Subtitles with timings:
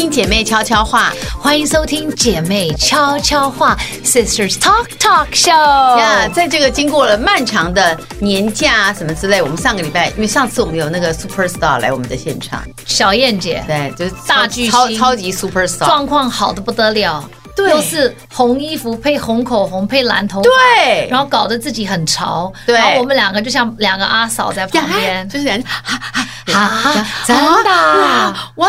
[0.00, 5.50] 听姐妹悄悄话，欢迎收听姐妹悄悄话 Sisters Talk Talk Show。
[5.50, 17.28] 呀，yeah, 在这个经过了漫长的年假啊什么之类，我们上个礼拜，因为上次我们有那个 Super Star 来我们的现场，小燕姐，对，就是大巨星，超超级 Super Star，状况好的不得了。
[17.54, 25.62] 对，都是红衣服配红口红配蓝头发，对，然后搞得自己很潮，对，然后我们两个就像两个阿嫂在旁边，就是人，
[26.52, 28.68] 哈哈，真的，哇，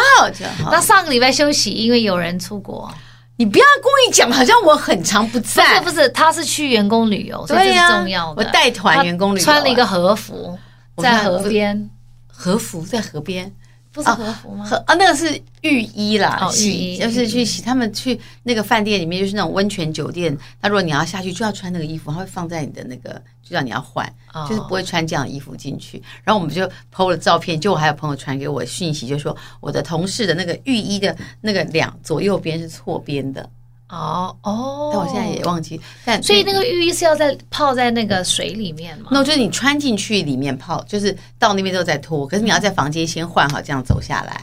[0.71, 2.91] 那上个礼拜休息，因为有人出国，
[3.37, 10.57] 你不要故意讲，好像我很常不在，不是不是，他是去员工旅游，所以这是重要的，我带团员工旅游，穿了一个和服，
[10.97, 11.89] 在河边，
[12.27, 13.51] 和服在河边。
[13.91, 14.65] 不是和服吗？
[14.65, 17.61] 和啊，那个是浴衣啦，浴衣就是去洗。
[17.61, 20.35] 他们去那个饭店里面，就是那种温泉酒店。
[20.61, 26.01] 那如果你要下去，就要穿那个衣服，他会放在你的那个，就让你要换，哦、就是不会穿这样的衣服进去。
[26.23, 33.49] 然后我们就 PO 了照片，就我还有朋友传给我讯息，就说我的同事的那个浴衣的那个两左右边是错边的。
[33.91, 35.79] 哦哦，但我现在也忘记。
[36.05, 39.09] 但所以那个浴衣是要在泡在那个水里面吗？
[39.11, 42.25] 那就是你穿进去里面泡，就是到那边之后再脱。
[42.25, 44.41] 可是你要在房间先换好，这样走下来。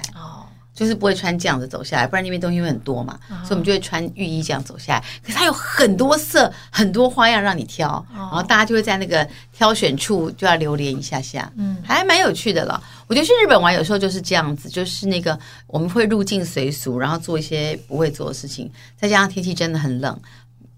[0.79, 3.19] 哦，就是不会穿这样子走下来，不然那边东西会很多嘛。
[3.29, 5.05] 所以我们就会穿浴衣这样走下来。
[5.23, 11.51] 可是它有很多色，很多花样让你挑，然后大家就会在那个挑选处就要流连一下下。
[11.57, 12.81] 嗯，还蛮有趣的了。
[13.07, 20.21] 我觉得去日本玩有时候就是这样子，就是那个我们会入境随俗，然后做一些不会做的事情，再加上天气真的很冷，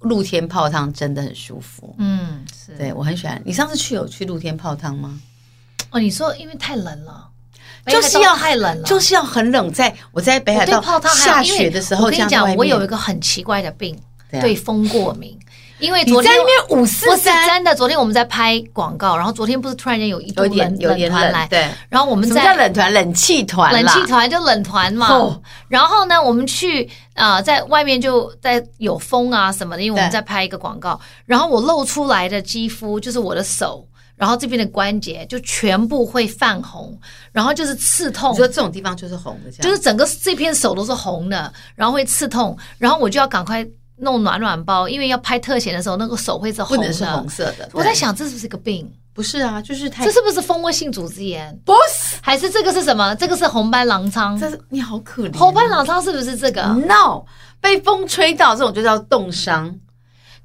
[0.00, 1.94] 露天泡汤真的很舒服。
[1.98, 3.40] 嗯，是对我很喜欢。
[3.44, 5.20] 你上次去有去露天泡汤吗？
[5.90, 7.28] 哦，你说因为太冷了，
[7.86, 9.72] 就是要太冷了，就是要很冷。
[9.72, 13.98] 在我在北海道泡汤下雪的时候，我跟你讲，我有一个很奇怪的病，
[14.40, 15.38] 对风过敏。
[15.78, 17.74] 因为昨天在那边五四三，真的。
[17.74, 21.66] 昨天我们在拍广告，然后昨天不是突然间有一有点冷团来，对。
[21.88, 22.92] 然后我们在冷团？
[22.92, 25.40] 冷气团，冷气团就冷团嘛。
[25.68, 31.00] 然后呢，我们去啊，在外面就在有风啊什么的，因为我们在拍一个广告。
[31.24, 33.82] 然后我露出来的肌肤就是我的手，
[34.20, 36.96] 然后这边的关节就全部会泛红，
[37.32, 38.32] 然后就是刺痛。
[38.32, 43.66] 你说这种地方就是红的，就是整个这片手都是红的，然后会刺痛，然后我就要赶快。
[44.02, 47.68] 弄暖暖包，因为要拍特写的时候，那个手会是红的，不能是红色的。
[47.74, 48.90] 我在想，这是不是个病？
[49.12, 50.06] 不是啊，就是太。
[50.06, 51.54] 这是不是蜂窝性组织炎？
[51.66, 53.14] 不是，还是这个是什么？
[53.16, 54.40] 这个是红斑狼疮。
[54.40, 55.36] 这是你好可怜。
[55.36, 57.26] 红斑狼疮是不是这个？No，
[57.60, 59.78] 被风吹到这种就叫冻伤。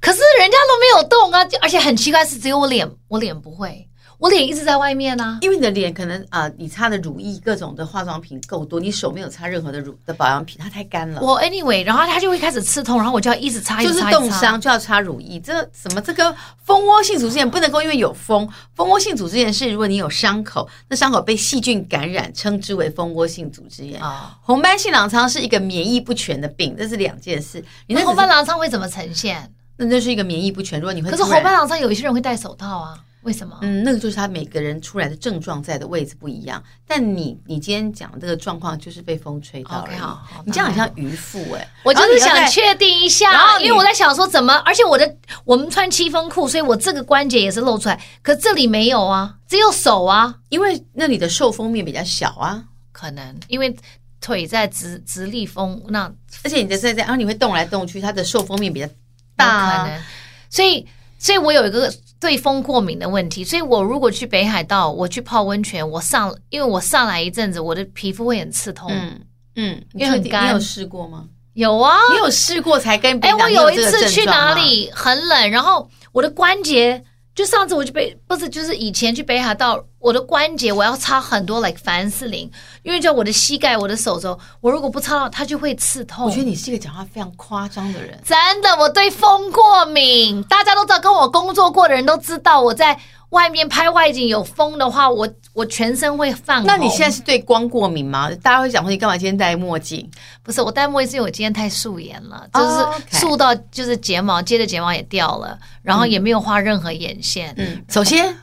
[0.00, 3.88] 可是人家都没有动啊，而且很奇怪是只有我脸，我脸不会。
[4.18, 11.20] 我脸一直在外面呢、啊，因为你的脸可能啊、呃，你擦的乳液各种的化妆品够多，你手没有擦任何的乳的保养品，它太干了。
[11.20, 15.38] 我 anyway，然后它就会开始刺痛，然后我就要一直擦，就是冻伤就要擦乳液。
[15.40, 16.34] 这什么这个
[16.64, 24.00] 蜂窝性组织炎不能够因为有风，蜂窝性组织炎是如果你有伤口，那伤口被细菌感染，称之为蜂窝性组织炎。
[24.00, 27.62] 啊、哦，红斑性狼疮是一个免疫不全的病，这是两件事。
[27.86, 29.52] 你那红斑狼疮会怎么呈现？
[29.76, 30.80] 那那是一个免疫不全。
[30.80, 32.98] 如果你会，可是红斑狼疮有一些人会戴手套啊。
[33.22, 33.58] 为什么？
[33.62, 36.62] 嗯，那个就是他每个人出来的症状在的位置不一样。
[36.86, 39.90] 但你你今天讲这个状况就是被风吹到了。
[39.90, 41.68] Okay, 好，好，你这样很像渔夫哎、欸。
[41.82, 52.62] 我就是想确定一下，然后因为我在想说怎么，而且我的我们穿七分裤，所以我这个关节也是露出来，可这里没有啊，只有手啊，因为那里的受风面比较小啊，
[52.92, 53.74] 可能因为
[54.20, 56.04] 腿在直直立风那，
[56.44, 58.86] 而且你的在在，然后你会动来动去，它的受风面比较
[59.36, 60.02] 大、啊，可能，
[60.50, 60.86] 所以。
[61.18, 69.20] 所以我有一个对风过敏的问题，所以我如果去北海道，我去泡温泉，我上，因为我上来一阵子，我的皮肤会很刺痛，嗯
[69.56, 70.46] 嗯，因为很干。
[70.46, 71.24] 你有试过吗？
[71.54, 73.18] 有啊，你有试过才跟。
[73.20, 77.02] 哎，我有一次去哪里很冷，然后我的关节。
[77.36, 82.50] 就上次我去北不是，就是以前去北海道，我的关节我要擦很多 like 凡士林，
[82.82, 86.24] 因为就我的膝盖、我的手肘，我如果不擦，它就会刺痛。
[86.24, 88.18] 我觉得你是一个讲话非常夸张的人。
[88.24, 92.98] 真的，我对风过敏，大家都知道，跟我工作过的人都知道我在。
[93.36, 96.66] 外面拍外景有风的话，我我全身会泛红。
[96.66, 98.30] 那你现在是对光过敏吗？
[98.42, 100.10] 大家会讲说你干嘛今天戴墨镜？
[100.42, 107.52] 不是，我戴墨镜是因为我今天太素颜了，就是素到就是睫毛接着睫毛也掉了，然后也没有画任何眼线。
[107.58, 108.34] 嗯，首先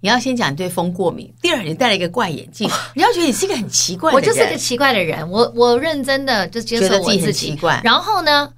[0.00, 4.28] 你要先讲你对风过敏，第二你戴了一个怪眼镜，你要觉得你是一个很奇怪的人。
[4.28, 7.80] 我就是一个奇怪的人，我我认真的就接受我自己，很奇怪。
[7.84, 8.50] 然后呢，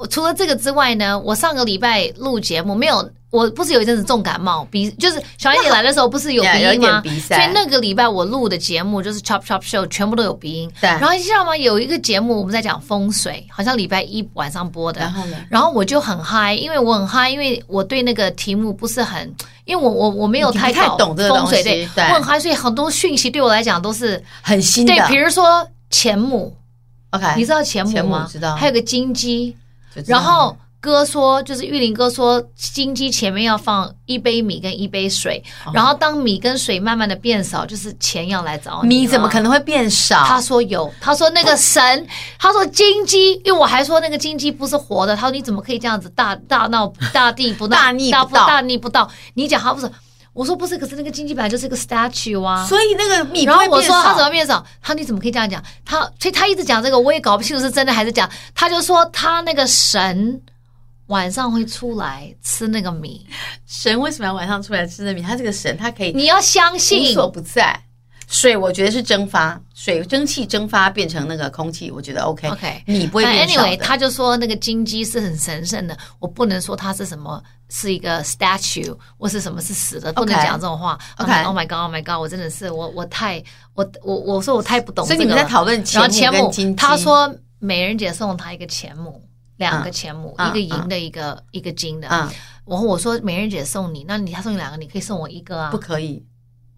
[0.00, 3.08] 我除了这个之外呢，我上个礼拜录节目没有。
[3.30, 7.00] 我不是有一阵子重感冒，鼻就是小燕姐来的时候不是有鼻音吗？
[7.28, 10.72] 所以那个礼拜我录的节目就是 Chop Chop Show，全部都有鼻音。
[10.80, 10.90] 对。
[10.90, 11.56] 然后你知道吗？
[11.56, 15.00] 有一个节目我们在讲风水，好像礼拜一晚上播的。
[15.00, 15.36] 然后呢？
[15.48, 19.32] 然后我就很嗨，因为我很嗨，因为我对那个题目不是很，
[19.64, 24.92] 因为我我我没有太太懂这个风水，对，我很嗨，所以很多讯息对我来讲都是很新的。
[24.92, 26.52] 对，比如说钱母。
[27.10, 28.28] OK，你知道钱母吗？
[28.28, 28.56] 知道。
[28.56, 29.56] 还有个金鸡，
[30.06, 30.56] 然后。
[30.82, 38.88] 哥说，就是玉林哥说，金鸡前面要放一杯米跟一杯水，哦、然后当米跟水慢慢的变少，就是钱要来找你。
[38.88, 40.24] 米怎么可能会变少？
[40.24, 42.06] 他说有，他说那个神，
[42.38, 49.06] 他说金鸡，因为我还说那个金鸡不是活的，他说你怎么可以这样子大大闹大地不大逆不道，大逆不道？
[49.34, 49.92] 你讲他不是，
[50.32, 54.64] 我说不是，可是那个金鸡本来就是一个 statue 啊，所以那个米，然后我说他怎么变少？
[54.80, 55.62] 他你怎么可以这样讲？
[55.84, 58.30] 他所以他一直讲这个，我也搞不清楚是真的还是假。
[58.54, 60.40] 他就说他那个神。
[61.06, 63.26] 晚上会出来吃那个米，
[63.66, 65.20] 神为什么要晚上出来吃那米？
[65.20, 67.82] 他这个神，他可以，你要相信无所不在。
[68.30, 72.48] 水，我觉得是蒸发，水蒸气蒸发变成那个空气，我觉得 OK。
[72.48, 73.64] OK，你不会变少。
[73.64, 80.96] Anyway，他就说那个金鸡是很神圣的，我不能说它是什么，是一个 statue，或是什么是死的，不能讲这种话。
[81.18, 83.42] OK，Oh my God，Oh my God，我真的是我我太
[83.74, 85.16] 我我我说我太不懂这个。
[85.16, 86.00] 所以你们在讨论钱
[86.32, 86.74] 母跟金鸡。
[86.76, 89.20] 他说美人姐送他一个钱母。
[89.56, 92.08] 两个钱母，一个银的，一个一个金的。
[92.08, 95.70] 然后我说美人姐送你，那你他送你两个，你可以送我一个啊？
[95.70, 96.24] 不可以，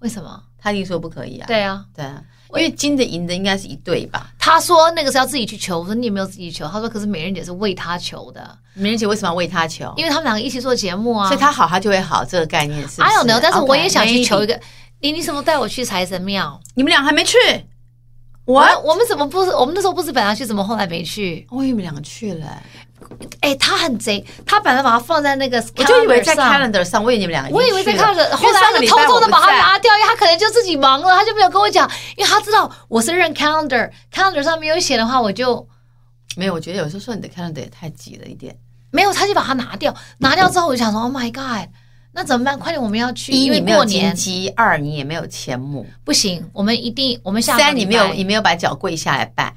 [0.01, 0.43] 为什么？
[0.63, 1.47] 他一定说不可以啊。
[1.47, 4.33] 对啊，对啊，因为金的银的应该是一对吧？
[4.39, 6.69] 他说那个是要自己去求，我说你有没有自己求？
[6.69, 8.57] 他说可是美人姐是为他求的。
[8.75, 9.93] 美人姐为什么要为他求？
[9.97, 13.03] 因为他们两个一起做节目啊，所以他好他就会好，这个概念是。
[13.03, 14.59] I don't know，但是我也想去求一个。
[15.01, 16.61] 你你什么带我去财神庙？
[16.75, 17.37] 你们俩还没去？
[18.45, 19.51] 我我们怎么不是？
[19.51, 21.47] 我们那时候不是本来去，怎么后来没去？
[21.51, 22.63] 我你们两个去了。
[23.41, 35.67] 哎，他很贼，他本来把它放在那个，我就以为在 calendar 上，我以为你们两个，我以为在 calendar，后来他就偷偷的把它拿掉，因为他可能就自己忙了，他就没有跟我讲，因为他知道我是认 calendar，calendar 上没有写的话，我就
[36.37, 36.55] 没有。
[36.55, 38.57] 我觉得有时候说你的 calendar 也太急了一点，
[38.91, 41.69] 没有，他就把它拿掉，拿掉之后我就想说，Oh my God，
[42.13, 42.59] 那怎么办？
[42.59, 44.15] 快点，我们要去，因为过年。
[44.27, 49.55] 一，二，你也没有钱母，不行，我们一定，我们下三，你没有，你没有把脚跪下来拜。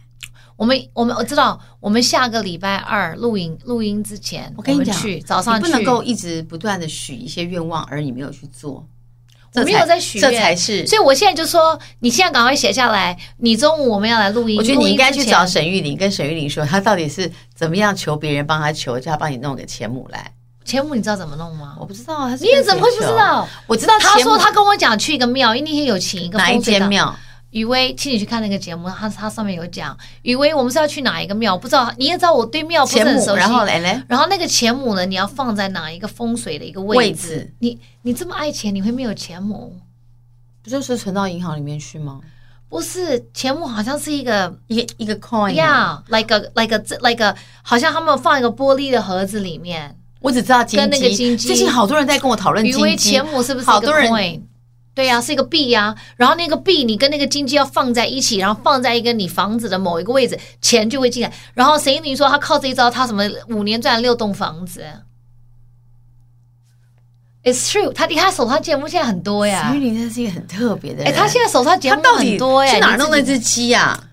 [0.58, 8.88] 我们我们我知道，我们下个礼拜二录音录音之前，我跟你讲，去早上去你不能够一直不断的许一些愿望，而你没有去做。
[9.54, 10.86] 我没有在许愿，这才是。
[10.86, 13.18] 所以我现在就说，你现在赶快写下来。
[13.38, 20.34] 你中午我们要来录音，我觉得你应该去找沈玉玲，跟沈玉玲说，他到底是怎么样求别人帮他求，叫他帮你弄个钱母来。
[20.66, 21.78] 钱母你知道怎么弄吗？
[21.80, 23.48] 我不知道，你也怎么会不知道？
[23.66, 27.16] 我知道，他说他跟我讲去一个庙，因为那天有请一个哪一间庙。
[27.52, 31.58] 雨薇，请你去看那个节目，他他上面有讲雨薇，我们是要去哪一个庙？
[31.58, 33.38] 不知道，你也知道我对庙不是很熟悉。
[33.38, 37.30] 然后来嘞，然后那个钱母呢，你要放在哪一个风水的一个位置？
[37.30, 39.78] 位置你你这么爱钱，你会没有钱母？
[40.62, 42.20] 不就是存到银行里面去吗？
[42.68, 49.96] 不是，钱母好像是一个一个一个 coin，呀，yeah，like a like a like a，好像他们放一个玻璃的盒子里面。
[50.20, 51.48] 我只知道金鸡，跟那个金鸡。
[51.48, 53.12] 最近好多人在跟我讨论金鸡。
[53.12, 54.12] 钱母是不是好多人？
[54.96, 61.32] 对呀、啊，是一个币呀、啊，然后那个币你跟那个金鸡要放在一起，然后放在一个你房子的某一个位置，钱就会进来。
[61.54, 64.84] 然后谁跟你说他靠这一招，他什么五年赚了六栋房子
[67.44, 69.70] ？It's true，他他手上节目现在很多呀。
[69.72, 71.08] 徐林真是一个很特别的人。
[71.08, 72.74] 哎，他现在手上节目很多呀。
[72.74, 74.04] 去哪弄那只鸡呀、啊？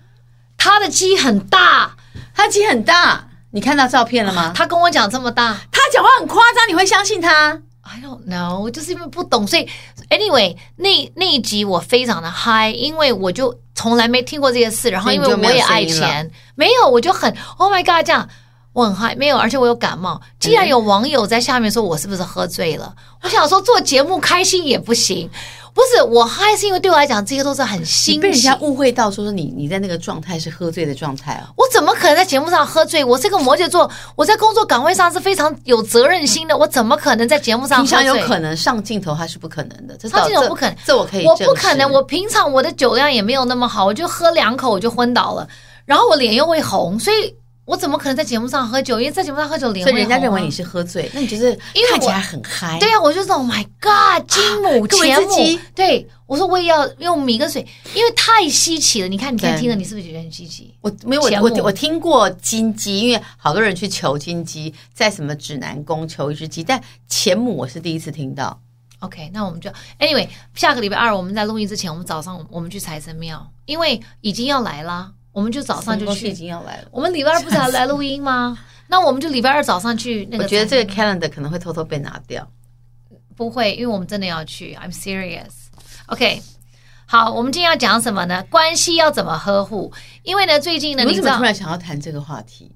[0.57, 1.95] 他的鸡很大，
[2.35, 4.51] 他鸡很大，你看到照片了吗？
[4.55, 9.69] 他跟我讲这么大，他讲话很夸张，你会相信他？I don't know，就是因为不懂，所以
[10.09, 18.27] anyway 那那一集我非常的嗨，因为我就从来没听过这些事，然后因为我也爱钱，没有我就很 Oh my God 这样
[18.73, 20.19] 我很嗨，没有，而且我有感冒。
[20.39, 25.29] 既然有网友在下面说我是不是喝醉了，我想说做节目开心也不行。
[25.75, 28.19] 不是我嗨，是因为对我来讲，这些都是很新奇。
[28.19, 31.49] 被人家误会到说说你你在那个状态是喝醉的状态啊！
[31.55, 33.03] 我怎么可能在节目上喝醉？
[33.03, 36.55] 我是个摩羯座，我在工作岗位上是非常有责任心的。
[36.55, 37.97] 我怎么可能在节目上喝醉？
[37.97, 39.97] 平常有可能上镜头，还是不可能的。
[40.07, 41.25] 上镜头不可能，这我可以。
[41.25, 45.47] 我不可能，我平常我的酒量也没有那么好，我就喝两口我就昏倒了，
[45.85, 47.35] 然后我脸又会红，所以。
[47.65, 48.99] 我怎么可能在节目上喝酒？
[48.99, 49.97] 因为在节目上喝酒，脸会红。
[49.97, 51.57] 所以人家认为你是喝醉，那你就是
[51.89, 52.77] 看起来很嗨。
[52.79, 55.59] 对、啊，我就说 Oh my God，金母钱母。
[55.73, 57.65] 对，我说我也要用米跟水，
[57.95, 59.07] 因为太稀奇了。
[59.07, 60.75] 你看，你看，听了你是不是觉得很稀奇？
[60.81, 68.59] 我没有，我我我听过金鸡，因为好多人去求金鸡，在什么指南宫求一只鸡，但钱母我是第一次听到。
[68.99, 75.11] OK，那我们就 Anyway，下个礼拜二我们在录音之前，我们早上我们去财神庙，因为已经要来了。
[75.33, 76.87] 我们就早上就去，已经要来了。
[76.91, 78.57] 我们礼拜二不是要来录音吗？
[78.87, 80.43] 那我们就礼拜二早上去那个。
[80.43, 82.47] 我觉得这个 calendar 可能会偷偷被拿掉。
[83.35, 84.75] 不会，因为我们真的要去。
[84.75, 85.51] I'm serious.
[86.05, 86.41] OK，
[87.07, 88.43] 好，我们今天要讲什么呢？
[88.49, 89.91] 关系要怎么呵护？
[90.21, 92.71] 因为呢，最近呢，你怎么突然想要谈这个话题？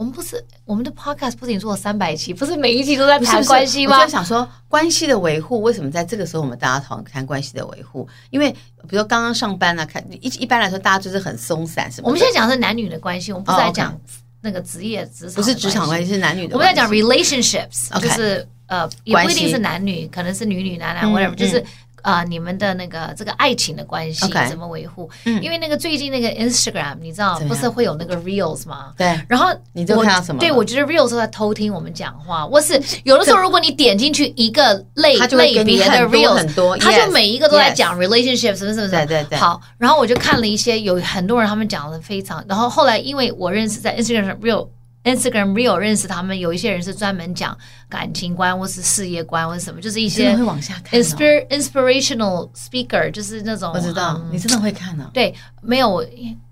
[0.00, 3.98] 我们不是我们的 podcast 不仅做了三百期，不是每一期都在谈关系吗？
[3.98, 8.08] 我就想说，关系的维护，为什么在这个时候我们大家讨论谈关系的维护？
[8.30, 12.08] 因为比如说刚刚上班呢、啊，看一一般来说大家就是很松散，什么？
[12.08, 13.94] 我们现在讲的是男女的关系，我们不是在讲
[14.40, 16.56] 那个职业职场，不是职场关系，是男女的关系。
[16.56, 21.62] 我们在讲 relationships，就是呃，也不一定是男女，可能是女女男男，whatever，就是。
[22.02, 25.08] 啊、呃，你们的那个这个爱情的关系.怎么维护？
[25.24, 28.92] 嗯，因为那个最近那个 Instagram，你知道不是会有那个 Reels 吗？
[28.96, 29.18] 对。
[29.28, 30.40] 然后你就看到什么？
[30.40, 32.46] 对，我觉得 Reels 都在偷听我们讲话。
[32.46, 38.74] 我是 有的时候，如果你点进去一个类类别的 Reels，很多，他就每一个都在讲 relationships，是不是？
[38.74, 38.88] 是不是？
[38.90, 39.38] 对对对。
[39.38, 42.44] 好，然后我就看了一些，有很多人他们讲的非常。
[42.48, 44.68] 然后后来因为我认识在 Instagram 上 Reels。
[45.02, 47.56] Instagram Real 认识他们，有一些人是专门讲
[47.88, 51.00] 感情观，或是事业观，或是什么，就是一些会往下看。
[51.00, 55.10] inspir inspirational speaker 就是那种，我知道你真的会看呢。
[55.14, 56.04] 对，没有，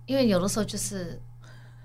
[0.07, 1.21] 因为有的时候就是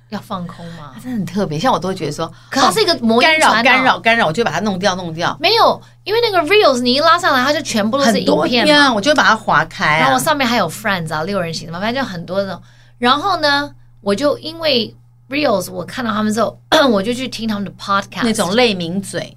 [0.07, 0.91] 要放空嘛。
[0.93, 5.35] 他真的很特别，像我都会觉得说，可它是一个干扰，干扰，干扰，我就把它弄掉，弄掉。
[5.41, 9.99] 没有，因为那个 Reels 你一拉上来，它就全部都是影片嘛，我就会把它划开。
[9.99, 12.61] 然后上面还有 Friends 啊，六人行的嘛，反正就很多种。
[12.97, 14.95] 然后呢，我就因为。
[15.33, 16.59] Reels，我看到他们之后，
[16.91, 19.35] 我就去听他们的 podcast，那种类名嘴。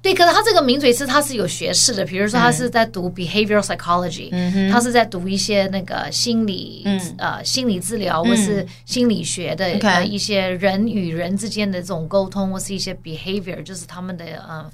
[0.00, 14.68] 对，可是他这个名嘴是他是有学士的，比如说他是在读 behavioral psychology，嗯，他是在读一些那个心理，嗯，呃，心理治疗或是心理学的呃一些人与人之间的这种沟通，或是一些 behavior，就是他们的呃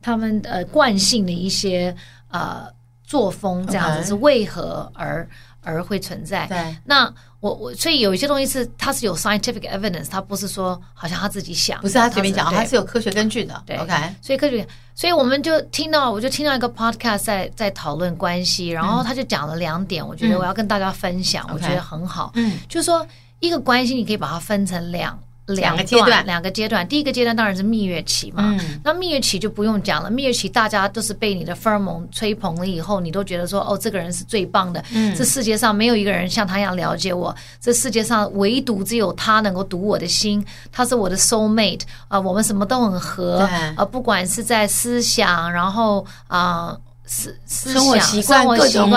[0.00, 1.94] 他们呃惯性的一些
[2.30, 2.66] 呃
[3.04, 5.28] 作风这样子是为何而
[5.62, 6.46] 而会存在？
[6.46, 7.12] 对，那。
[7.40, 13.62] 我我所以有一些东西是它是有 scientific evidence，它不是说好像他自己想，不是他随便讲，它是有科学根据的。
[13.64, 13.94] 对，OK。
[14.20, 22.30] 所以科学，所以我们就听到，我就听到一个 podcast 在在讨论关系，然后他就讲了两点，我觉得我要跟大家分享，我觉得很好。
[22.34, 23.06] 嗯，就是说
[23.38, 25.18] 一个关系，你可以把它分成两。
[25.54, 26.86] 两个阶段，两个阶段。
[26.86, 28.56] 第一个阶段当然是蜜月期嘛。
[28.58, 30.10] 嗯、那蜜月期就不用讲了。
[30.10, 34.84] 蜜月期大家都是被你的荷尔蒙吹捧了以后，你都觉得说，哦，这个人是最棒的。
[34.92, 35.14] 嗯。
[35.14, 37.34] 这世界上没有一个人像他一样了解我。
[37.60, 40.44] 这世界上唯独只有他能够读我的心。
[40.70, 43.38] 他是我的 soul mate 啊、呃，我们什么都很合。
[43.40, 46.68] 啊、呃，不管是在思想，然后啊。
[46.68, 46.80] 呃
[47.12, 48.88] 思思想、生活习惯、各种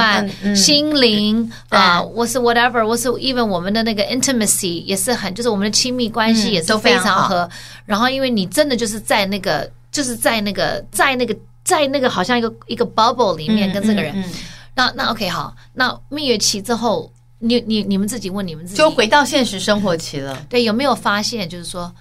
[0.43, 7.49] 嗯、心灵啊，我是 whatever，我是 even 我们的那个 intimacy 也是很，就是我们的亲密关系也是非常和。
[7.87, 14.23] 然后，因为你真的就是在那个，就是在那个，在那个，在那个好像一个一个 bubble 里面跟这个人。
[14.75, 20.45] 那那 OK 好，那蜜月期之后，你你你们自己问你们自己，就回到现实生活期了。
[20.47, 21.91] 对，有没有发现就是说？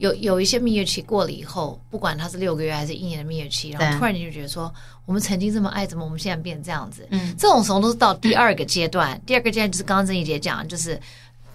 [0.00, 4.72] 有有一些蜜月期过了以后，不管他是六个月还是一年的蜜月期，然后突然你就觉得说，
[5.04, 7.06] 我们曾经这么爱，怎么我们现在变这样子？
[7.10, 9.14] 嗯，这种时候都是到第二个阶段。
[9.14, 10.98] 嗯、第二个阶段就是刚刚曾怡姐讲，就是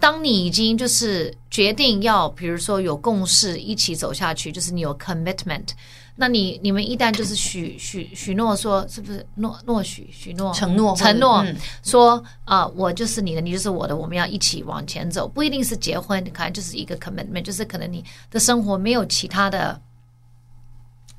[0.06, 5.70] 当你已经就是决定要，比如说有共识，一起走下去，就是你有 commitment。
[6.16, 11.44] 那你你们一旦就是许许许诺说，是不是诺诺许许诺承诺承诺
[11.82, 19.82] 说啊、呃，我就是你的，你就是我的，我们要一起往前走，不一定是结婚，可能就是一个 commitment，就是可能你的生活没有其他的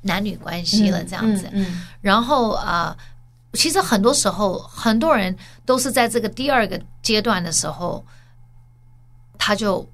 [0.01, 1.49] 男女关系了，这样子。
[1.99, 3.05] 然后啊、呃，
[3.51, 8.01] 其实很多时候很多人都是在这个第二个阶段的时候，
[9.37, 9.87] 他就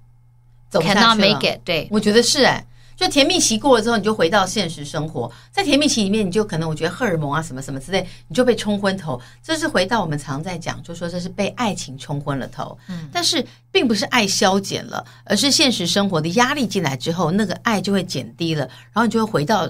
[0.71, 1.59] cannot make it。
[1.63, 2.65] 对，我觉得是哎。
[2.95, 5.29] 就甜蜜期过了之后，你就回到现实生活。
[5.51, 9.19] 在甜蜜期里面，你就可能我觉得荷尔蒙啊什么什么之类，你就被冲昏头。
[9.41, 12.77] 这是回到我们常在讲，就说这是被爱情冲昏了头。
[12.87, 19.67] 嗯，但是并不是爱消减了，而是现实生活的压力进来之后，那个爱就会减低了，然后你就会回到。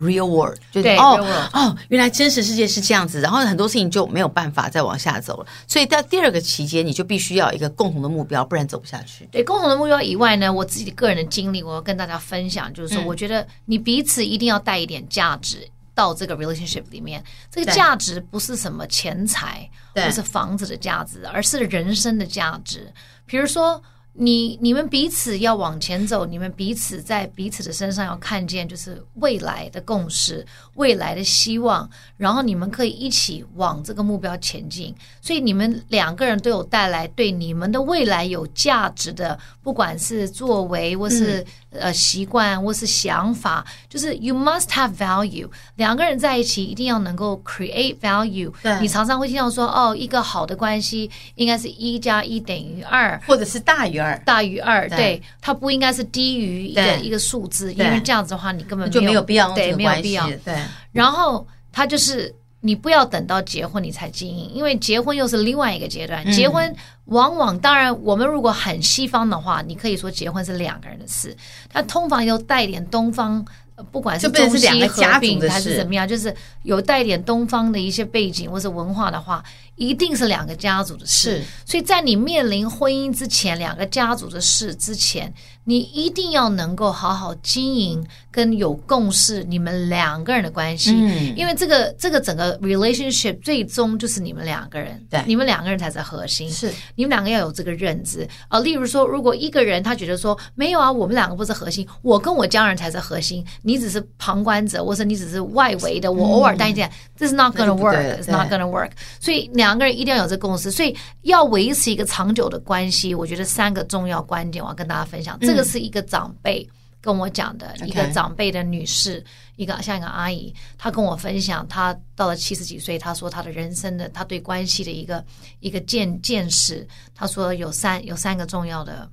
[0.00, 5.46] Real world，就是对哦哦，原来真实世界是这样子，然后很多事情就没有办法再往下走了。
[5.66, 9.28] 所以到第二个期间，你就必须要有一个共同的目标，不然走不下去。
[9.30, 17.22] 对，共同的目标以外呢，我自己个人的经历，我要跟大家分享，就是说，我觉得你彼此一定要带一点价值到这个 relationship 里面。
[17.50, 22.90] 这个价值不是什么钱财，不是房子的价值，而是人生的价值。
[23.26, 23.82] 比如说。
[24.12, 34.94] 你你们彼此要往前走，你们彼此在彼此的身上要看见，就是未来的共识、未来的希望，然后你们可以一起往这个目标前进。
[35.22, 41.40] 所以你们两个人都有带来对你们的未来有价值的，不管是作为或是、
[41.70, 45.48] 嗯、呃习惯或是想法，就是 you must have value。
[45.76, 48.52] 两个人在一起一定要能够 create value。
[48.80, 53.99] 你常常会听到说，哦，一个好的关系应该是一加一等于二，或者是大于。
[54.24, 60.54] 大于二，对，它不应该是低于一个一个数字，因为这样子的话，你根本就没有必要，对，没有必要，对。
[60.92, 66.24] 然后它就是你不要等到结婚你才经营，因为结婚又是另外一个阶段。
[66.32, 66.74] 结婚
[67.06, 71.36] 往往当然，我们如果很西方的话，你可以说结婚是两个人的事，
[71.72, 73.44] 它通常又带点东方。
[73.90, 79.42] 不管是中西合并还是怎么样，就是有带点东方的一些背景或者文化的话，
[79.76, 81.42] 一定是两个家族的事。
[81.64, 85.32] 所以在你面临婚姻之前，两个家族的事之前，
[85.64, 90.92] 你一定要能够好好经营跟有共识，你们两个人的关系。
[90.92, 96.50] 嗯，因为这个这个整个 relationship 最终就是你们两个人，对，你们两个人才是核心。
[96.50, 98.58] 是，你们两个要有这个认知啊。
[98.60, 103.44] 例如说，如果一个人他觉得说没有啊，我们两个不是核心，我跟我家人才是核心。
[103.62, 108.90] 你只是旁观者，或者你只是外围的，我偶尔带一点，这是 not gonna work，it's not gonna work。
[109.20, 115.38] 所以两个人一定要有这个共识，所以要维持一个长久的关系，我觉得三个重要观点，我要跟大家分享。
[115.50, 116.68] 这个是一个长辈
[117.00, 119.24] 跟我讲的，一个长辈的女士，
[119.56, 125.24] 一个像一个阿姨，她跟我分享，她到了七十几岁，她说她的人生的，她对关系的一个
[125.58, 129.10] 一个见见识，她说有三有三个重要的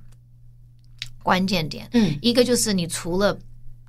[1.22, 3.36] 关键点，嗯，一个就是你除了。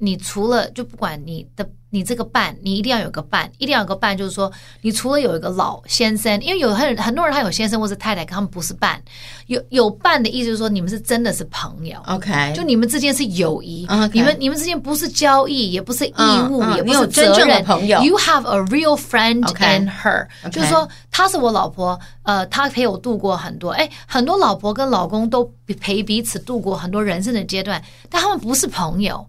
[0.02, 9.02] 你除了就不管你的你这个伴，你一定要有个伴，一定要有个伴，就是说，你除了有一个老先生，因为有很很多人他有先生或是太太，他们不是伴，
[9.48, 14.12] 有有伴的意思就是说，你们是真的是朋友，OK，就你们之间是友谊，okay.
[14.14, 16.14] 你们你们之间不是交易，也不是义
[16.50, 20.50] 务，也不是责任，朋友，You have a real friend and her，、okay.
[20.50, 29.28] 就是说，她是我老婆，呃，她陪我度过很多，哎，很多老婆跟老公都陪彼此度过很多人生的阶段，但他们不是朋友。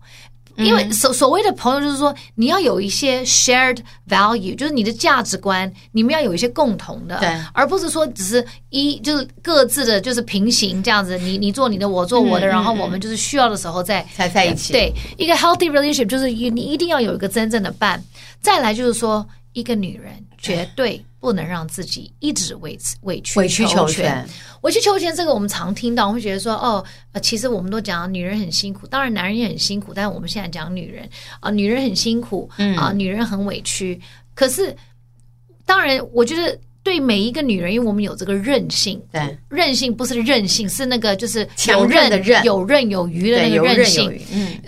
[0.65, 11.19] 因为所所谓的朋友，就是说你要有一些 shared value，就是你的价值观，你们要有一些共同的，对，而不是说只是一就是各自的，就是平行这样子。
[11.19, 14.73] 你你做你的，我做我的，然后我们就是需要的时候再才在一起。
[14.73, 18.03] 对，一个 healthy relationship 就是你你一定要有一个真正的伴。
[18.41, 21.05] 再来就是说，一个女人绝对。
[21.21, 24.27] 不能让自己一直委委屈委曲求全，
[24.63, 31.05] 委曲求全这个我们常听到，我们会觉得说哦，呃，其实我们都讲女人很辛苦，当然男人也很辛苦，但是我们现在讲女人
[31.35, 34.01] 啊，呃，女人很辛苦，嗯啊，呃，女人很委屈。
[34.35, 34.75] 可是，
[35.67, 44.59] 当然，我觉得对每一个女人，因为我们有这个韧性，对，韧性不是韧性，是那个就是强韧的韧，有刃有余的那个韧性，嗯。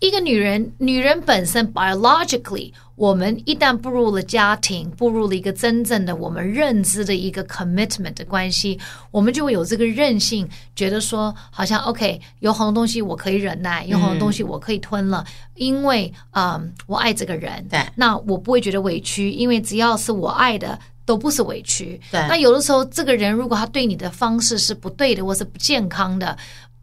[0.00, 8.78] 一个女人，女人本身 biologically，我们一旦步入了家庭，步入了一个真正的我们认知的一个 commitment 的关系，
[9.10, 22.00] 我们就会有这个韧性，觉得说好像 OK，有很多东西我可以忍耐，有很多东西我可以吞了，嗯、因为嗯，我爱这个人，对，那我不会觉得委屈，因为只要是我爱的，都不是委屈。
[22.12, 26.38] 对，那有的时候这个人如果他对你的方式是不对的，或是不健康的。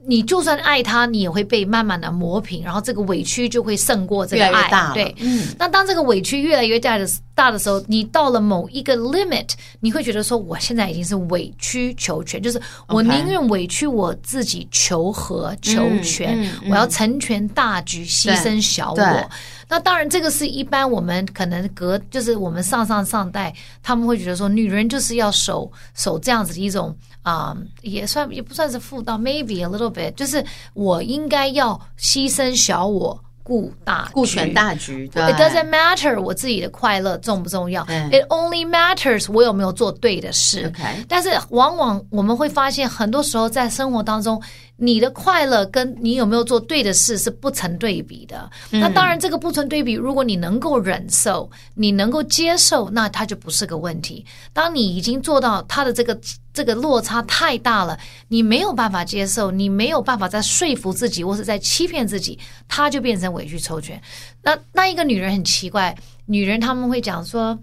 [0.08, 4.50] 你就算爱他，你也会被慢慢的磨平，然后这个委屈就会胜过这个爱。
[4.50, 4.94] 越来越大。
[4.94, 5.48] 对，嗯。
[5.58, 19.30] 那当这个委屈越来越大的大的时候，你到了某一个 limit，你会觉得说，我现在已经是委曲求全，就是我宁愿委屈我自己求和求全，嗯嗯、我要成全大局，牺牲小我。
[19.68, 30.42] 那当然，这个是一般我们可能隔，就是我们上上上代，他们会觉得说，女人就是要守守这样子的一种啊、嗯，也算也不算是妇道，maybe a little bit，就是
[30.74, 33.20] 我应该要牺牲小我。
[33.48, 40.74] 顾大顾全大局对，It doesn't matter 我自己的快乐重不重要，It only matters 我有没有做对的事。
[41.08, 44.42] 但是往往我们会发现，很多时候在生活当中，
[44.78, 48.50] 你的快乐跟你有没有做对的事是不成对比的。
[48.72, 54.26] 嗯、那当然，这个不成对比，如果你能够忍受，你能够接受，那它就不是个问题。
[54.54, 56.20] 当你已经做到它的这个。
[56.56, 64.02] 这个落差太大了，你没有办法接受，你没有办法再说服自己，或是在欺骗自己，他就变成委曲求全。
[64.42, 65.94] 那那一个女人很奇怪，
[66.28, 67.60] 女人他们会讲说，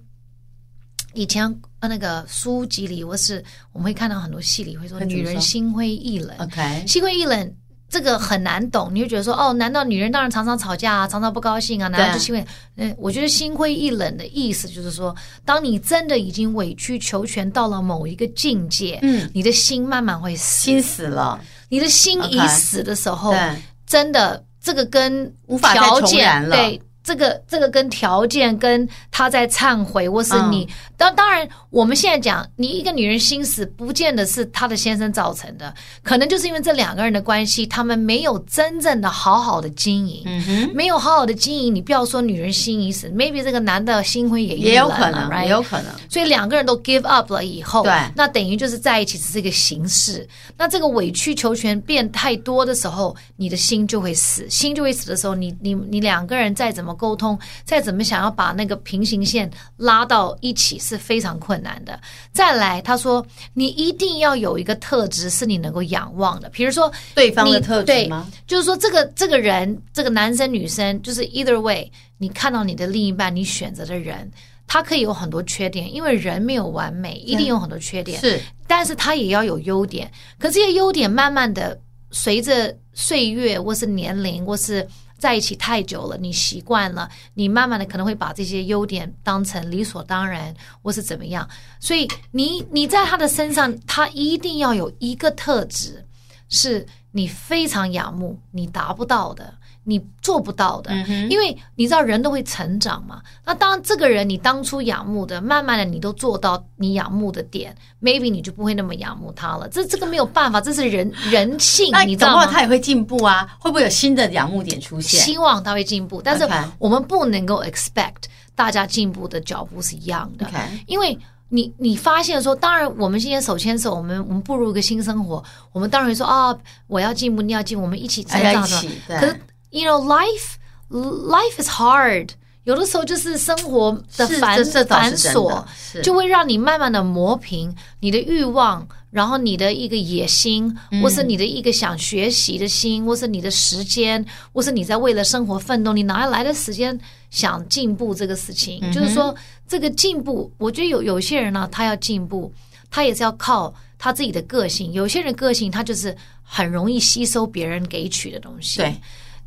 [1.14, 1.44] 以前
[1.80, 7.54] 呃那个书籍里或是我们会看到很多戏里会说，女人心灰意冷，OK，心灰意冷。
[7.88, 11.88] 这个很难懂，你会觉得说，哦，难道女人当然常常吵架啊，常常不高兴啊？
[11.88, 12.46] 难道就是因为，
[12.76, 26.80] 嗯，我觉得心灰意冷的意思就是说，当你真的已经委曲求全到了某一个境界，嗯，你的心慢慢会死，心死了，你的心已死的时候，对，真的这个跟无法再重燃了，对。
[27.04, 40.24] 这个这个跟条件跟他在忏悔，或是你当当然，我们现在讲，你一个女人心死，不见得是她的先生造成的，可能就是因为这两个人的关系，他们没有真正的好好的经营，
[40.72, 41.74] 没有好好的经营。
[41.74, 45.44] 你不要说女人心已死，maybe 这个男的心灰也也有可能，right?
[45.44, 45.92] 也有可能。
[46.08, 50.24] 所以两个人都 give up 了以后，对，那等于就是在一起只是一个形式。
[50.56, 56.91] 那这个委曲求全变太多的时候，你的心就会死，心就会死的时候，你你你两个人再怎么。
[56.92, 61.98] 么沟通，再怎么想要把那个平行线拉到一起是非常困难的。
[62.32, 68.30] 再来，他说你一定要有一个特质是你能够仰望的，比如说对方的特质吗？
[68.46, 74.30] 就是说这个这个人，这个男生女生，就是 either way，你看到你的另一半，你选择的人。
[74.64, 78.18] 他可以有很多缺点，因为人没有完美，一定有很多缺点。
[78.20, 80.10] 是，但是他也要有优点。
[80.38, 81.78] 可这些优点慢慢的
[82.10, 84.86] 随着岁月，或是年龄，或是
[85.22, 91.48] 在一起太久了，你习惯了，你慢慢的可能会把这些优点当成理所当然，或是怎么样。
[91.78, 96.04] 所以你你在他的身上，他一定要有一个特质，
[96.48, 99.54] 是你非常仰慕，你达不到的。
[99.84, 100.94] 你做不到的，
[101.28, 103.20] 因为你知道人都会成长嘛。
[103.44, 109.68] 那当这个人你当初仰慕的，慢慢的你都做到你仰慕的点，maybe 你就不会那么仰慕他了。
[109.68, 112.46] 这这个没有办法，这是人 人性，你知道吗？
[112.46, 115.20] 他也会进步啊，会不会有新的仰慕点出现？
[115.20, 118.22] 希望他会进步，但是我们不能够 expect
[118.54, 120.48] 大家进步的脚步是一样的.
[120.86, 121.18] 因为
[121.48, 125.42] 你你发现说，当然我们今天手牵手，我们我们步入一个新生活，
[125.72, 129.18] 我们当然会说啊、哦，我要进步，你要进步，我们一起成长的。
[129.18, 129.40] 可是。
[129.72, 130.56] You know, life,
[130.90, 132.28] life is hard.
[132.64, 135.64] 有的时候就是生活的繁繁琐，
[136.00, 146.96] 就会让你慢慢的磨平你的欲望，然后你的一个野心，或是你的一个想学习的心，或是你的时间，或是你在为了生活奋斗，你哪来的时间
[147.30, 148.80] 想进步这个事情？
[148.92, 149.34] 就是说，
[149.66, 152.52] 这个进步，我觉得有有些人呢，他要进步，
[152.90, 154.92] 他也是要靠他自己的个性。
[154.92, 158.78] 有些人个性他就是很容易吸收别人给取的东西。
[158.78, 158.94] 对。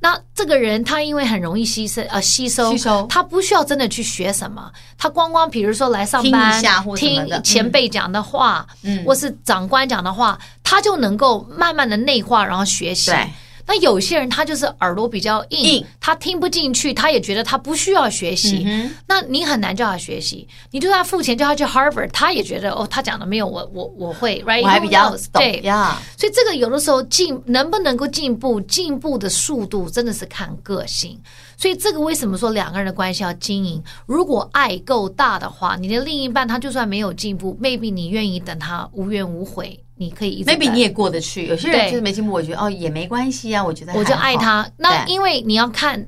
[0.06, 6.62] 那这个人他因为很容易吸收呃吸收，吸收，他不需要真的去学什么，他光光比如说来上班
[6.96, 13.10] 听前辈讲的话，嗯，或是长官讲的话，嗯，他就能够慢慢的内化，然后学习。
[13.10, 13.28] 对。
[13.68, 18.64] 那有些人他就是耳朵比较硬，硬，他听不进去，他也觉得他不需要学习。
[18.66, 24.62] 嗯、那你很难叫他学习，你就算付钱叫他去 Harvard，他也觉得哦，他讲的没有我我我会，right？
[24.62, 26.00] 我还比较懂，对呀。
[26.18, 31.20] 所以这个有的时候进能不能够进步，进步的速度真的是看个性。
[31.58, 33.82] 所以这个为什么说两个人的关系要经营？
[34.06, 39.80] 如果爱够大的话，你的另一半他就算没有进步，maybe 你愿意等他无怨无悔。
[39.98, 41.48] 你可以一直，maybe 你也过得去。
[41.48, 43.64] 有些人就是没进步，我觉得哦也没关系啊。
[43.64, 44.70] 我觉得我就爱他。
[44.78, 46.06] 那因为你要看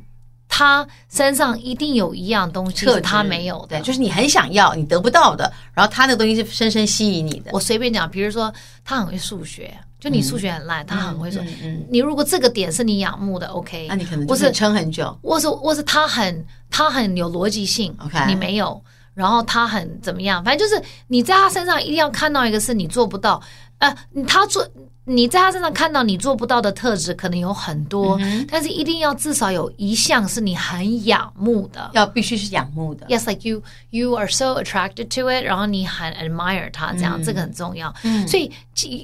[0.49, 7.51] 他身上一定有一样东西是他没有的，对，就是你很想要你得不到的，然后他那个东西是深深吸引你的。
[7.53, 15.17] 我随便讲，比如说他很会数学，就你数学很烂，嗯、他很会说，嗯，嗯，你如果这个点是你仰慕的，OK，那你可能就是撑很久。
[15.21, 18.81] 或是或是他很他很有逻辑性，OK，你没有，
[19.13, 20.43] 然后他很怎么样？
[20.43, 23.41] 反正就是你在他身上一定要看到一个是你做不到。
[23.79, 23.95] 呃，
[24.27, 24.67] 他做
[25.03, 33.07] 你在他身上看到你做不到的特质可能有很多，嗯，但是一定要至少有一项是你很仰慕的，要必须是仰慕的。
[33.07, 37.93] Yes, like you, you are so attracted to it，然后你很 admire 他，这样，嗯，这个很重要。
[38.03, 38.51] 嗯，所以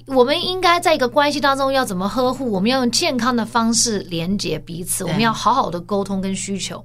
[0.08, 2.52] 我们应该在一个关系当中要怎么呵护？
[2.52, 6.84] 我们要用健康的方式连接彼此，我们要好好的沟通跟需求。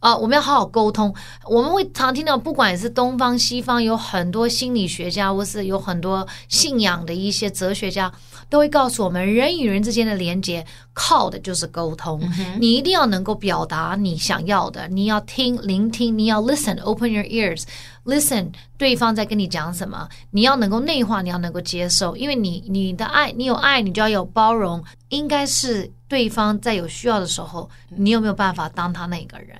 [0.00, 1.14] 啊、呃，我们要好好沟通。
[1.44, 8.12] 我们会常听到，不管是东方西方，有很多心理学家，或是有很多信仰的一些哲学家，
[8.48, 12.20] 都会告诉我们，人与人之间的连接靠的就是沟通。
[12.38, 24.82] 嗯、你一定要能够表达你想要的，你要听、聆听，你要 listen，open your ears，listen，对方在跟你讲什么，你要能够内化，你要能够接受，因为你你的爱，你有爱，你就要有包容。
[25.08, 29.56] 应该是对方在有需要的时候，你有没有办法当他那个人？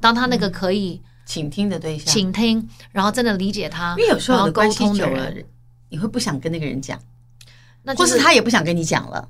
[0.00, 5.32] 当他那个可以倾听的对象，倾听，然后真的理解他，因为有时候的沟通久了，
[5.88, 7.00] 你会不想跟那个人讲，
[7.82, 9.28] 那或是他也不想跟你讲了。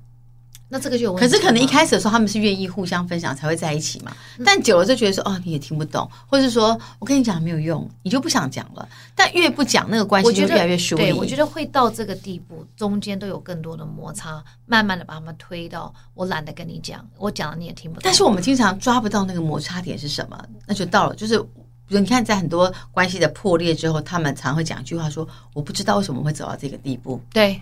[0.69, 1.27] 那这个就有问题。
[1.27, 8.89] 可是可能一开始的时候他们是愿意互相分享才会在一起嘛，但久了就觉得说哦，你也听不懂，或是说我跟你讲没有用，你就不想讲了。
[9.15, 11.03] 但越不讲，那个关系就越来越疏离。
[11.05, 18.03] 对，我觉得会到这个地步，中间都有更多的摩擦，慢慢的把他们推到我懒得跟你讲，我讲了你也听不懂。
[18.05, 27.59] 但是我们经常抓不到那个摩擦点是什么，那就到了，就是比如你看，在很多关系的破裂之后，他们常会讲一句话说：“我不知道为什么会走到这个地步。”对。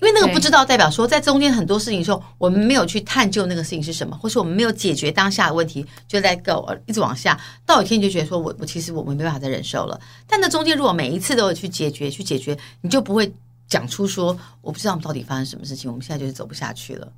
[0.00, 10.00] 因为那个不知道代表说，在中间很多事情的时候，我们没有去探究那个事情是什么，或是我们没有解决当下的问题，就在 go 一直往下，到有一天你就觉得说我我其实我们没办法再忍受了。
[10.26, 13.32] 但那中间如果每一次都有去解决去解决，你就不会
[13.68, 17.08] 讲出说我不知道我们到底发生什么事情，我们现在就是走不下去了。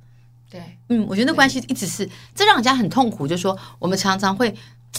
[0.49, 4.53] 对，嗯，我觉得那关系一直是这让人家很痛苦，就是说我们常常会。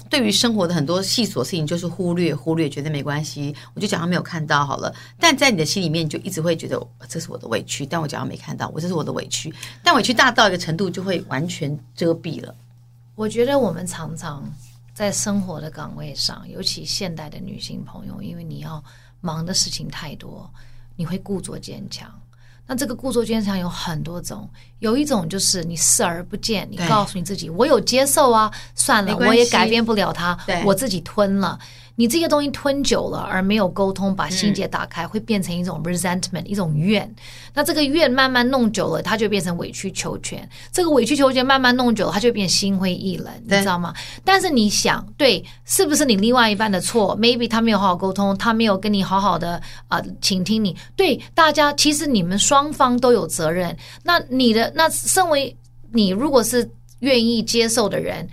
[0.09, 4.95] 对于生活的很多细琐事情，就是忽略忽略，觉得没关系，我就假装没有看到好了。
[5.19, 9.53] 但在你的心里面，就一直会觉得这是我的委屈，但我假装没看到，我这是我的委屈。
[9.83, 12.55] 但委屈大到一个程度，就会完全遮蔽了。
[13.15, 14.43] 我觉得我们常常
[14.95, 18.83] 在生活的岗位上，尤其现代的女性朋友，因为你要
[19.21, 20.51] 忙的事情太多，
[20.97, 22.11] 你会故作坚强。
[22.73, 31.59] 那这个故作坚强有很多种，有一种就是你视而不见，你告诉你自己，我有接受啊，算了，我也改变不了他，我自己吞了。
[31.95, 37.15] 你这些东西吞久了，而没有沟通，把心结打开，嗯、会变成一种 resentment，一种怨。
[37.53, 40.49] 那这个怨慢慢弄久了，它就变成委曲求全。
[40.73, 43.93] 这个委曲求全慢慢弄久了，它就变心灰意冷，你知道吗？
[44.25, 50.75] 但是你想，对，是不是你另外一半的错？Maybe 他没有好好沟通，他没有跟你好好的啊、呃，倾听你。
[50.97, 53.77] 对，大家其实你们双方都有责任。
[54.03, 55.55] 那你的那身为
[55.93, 56.69] 你，如果是
[57.01, 58.27] 愿意接受的人，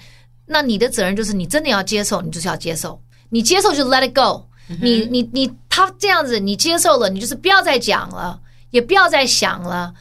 [0.45, 2.99] 那你的责任就是你真的要接受，你就是要接受。
[3.29, 4.45] 你接受就 let it go，
[4.81, 8.39] 你你你他这样子，你接受了，你就是不要再讲了，
[8.71, 9.93] 也不要再想了，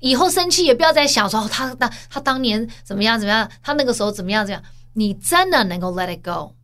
[0.00, 6.54] 以后生气也不要再想说他当他当年怎么样怎么样，他那个时候怎么样怎么样，你真的能够 let it go，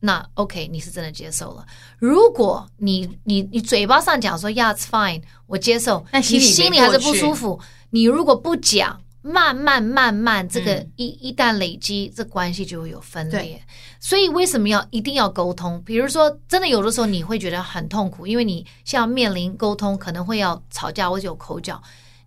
[0.00, 1.64] 那 OK，你是真的接受了。
[1.98, 9.00] 如果你你你嘴巴上讲说 Yeah it's fine，我接受，但你心里还是不舒服，你如果不讲。
[9.22, 13.62] 慢慢慢慢，这个一、嗯、一旦累积，这关系就会有分裂。
[14.00, 15.80] 所以为什么要一定要沟通？
[15.82, 21.80] 比如说，真的有的时候你会觉得很痛苦，因为你像面临沟通，可能会要吵架或者有口角。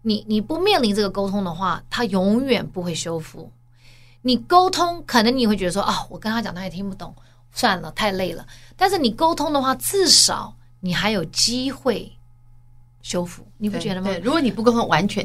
[0.03, 3.51] 你你不面临这个沟通的话，它永远不会修复。
[4.21, 7.13] 你沟通，可能你会觉得说啊，我跟他讲他也听不懂，
[7.51, 8.47] 算了，太累了。
[8.77, 12.09] 但是你沟通的话，至少你还有机会。
[13.05, 14.07] 修复，你不觉得吗？
[14.07, 15.23] 对，如果你不沟通，完全，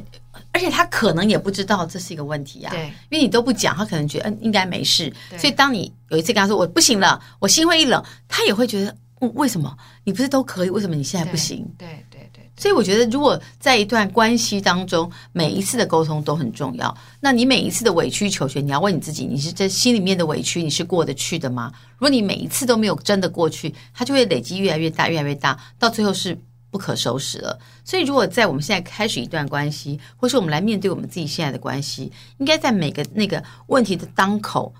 [0.52, 2.70] 而且他可能也不知道这是一个问题啊。
[2.70, 5.10] 对，因为你都不讲，他可能觉得嗯应该没事。
[5.38, 10.68] 所以当你有一次跟他说我不行了，我心灰意冷，他也会觉得嗯为什么你不是都可以？
[10.68, 11.66] 为什么你现在不行？
[11.78, 12.50] 对对对，对。
[12.54, 16.94] 所以我觉得，如果在一段关系当中，每一次的沟通都很重要。
[17.18, 21.72] 那你每一次的委曲求全，你要问你自己，你是这心里面的委屈，你是过得去的吗？
[21.92, 26.38] 如果你每一次都没有真的过去，它就会累积越来越大，越来越大，到最后是。
[26.70, 34.72] 不可收拾了，所以如果在我们现在开始一段关系，或是我们来面对我们自己现在的关系，应该在每个那个问题的当口，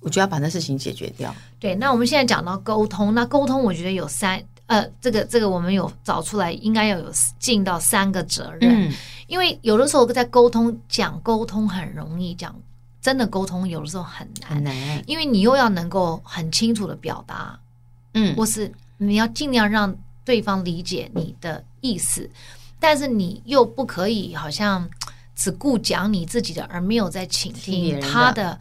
[0.00, 1.32] 我就要把那事情解决掉。
[1.60, 8.88] 对，那我们现在讲到沟通，那沟通我觉得有三，呃，这个这个我们有找出来，应该要有尽到三个责任。
[8.88, 8.92] 嗯，
[9.28, 12.52] 因为有的时候在沟通讲沟通很容易，讲
[13.00, 17.56] 真的沟通有的时候很难，很难，因为你又要能够很清楚的表达，
[18.14, 19.96] 嗯，或是你要尽量让。
[20.26, 22.28] 对方理解你的意思，
[22.78, 24.86] 但是你又不可以好像
[25.34, 28.42] 只顾讲你自己的，而没有在倾听他的。
[28.42, 28.60] 的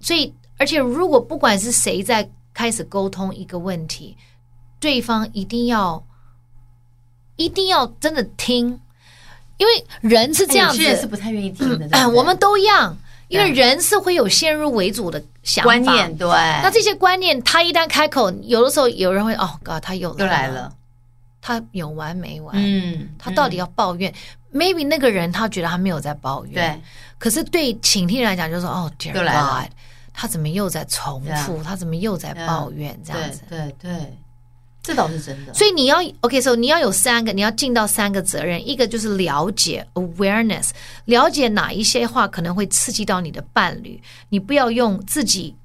[0.00, 4.16] 所以，而且如果不管是谁在开始沟通一个问题，
[4.78, 6.04] 对方一定要
[7.36, 8.78] 一定要真的听，
[9.56, 11.88] 因为人是这样子，是不太愿意听的。
[11.92, 12.96] 嗯，我们都一样，
[13.28, 15.68] 因为人是会有先入为主的想法。
[15.68, 20.24] 观念对，那这些观念，他一旦开口，有的时候有人会哦，God，他又来了。
[20.24, 20.72] 又来了
[21.48, 22.54] 他有完没完？
[22.58, 24.12] 嗯，他到底要抱怨，
[24.52, 26.82] 嗯？Maybe 那个人他觉得他没有在抱怨，对。
[27.16, 29.72] 可是对倾听来讲，就是说哦，Dear God，
[30.12, 31.62] 他怎么又在重复？
[31.62, 33.00] 他怎么又在抱怨？
[33.02, 34.18] 这样子，对对，对，
[34.82, 35.54] 这倒是真的。
[35.54, 38.68] 所以你要 OK，所以你要有三个，你要尽到三个责任。
[38.68, 40.68] 一个就是了解 awareness，
[41.06, 45.56] 了解哪一些话可能会刺激到你的伴侣，你不要用自己。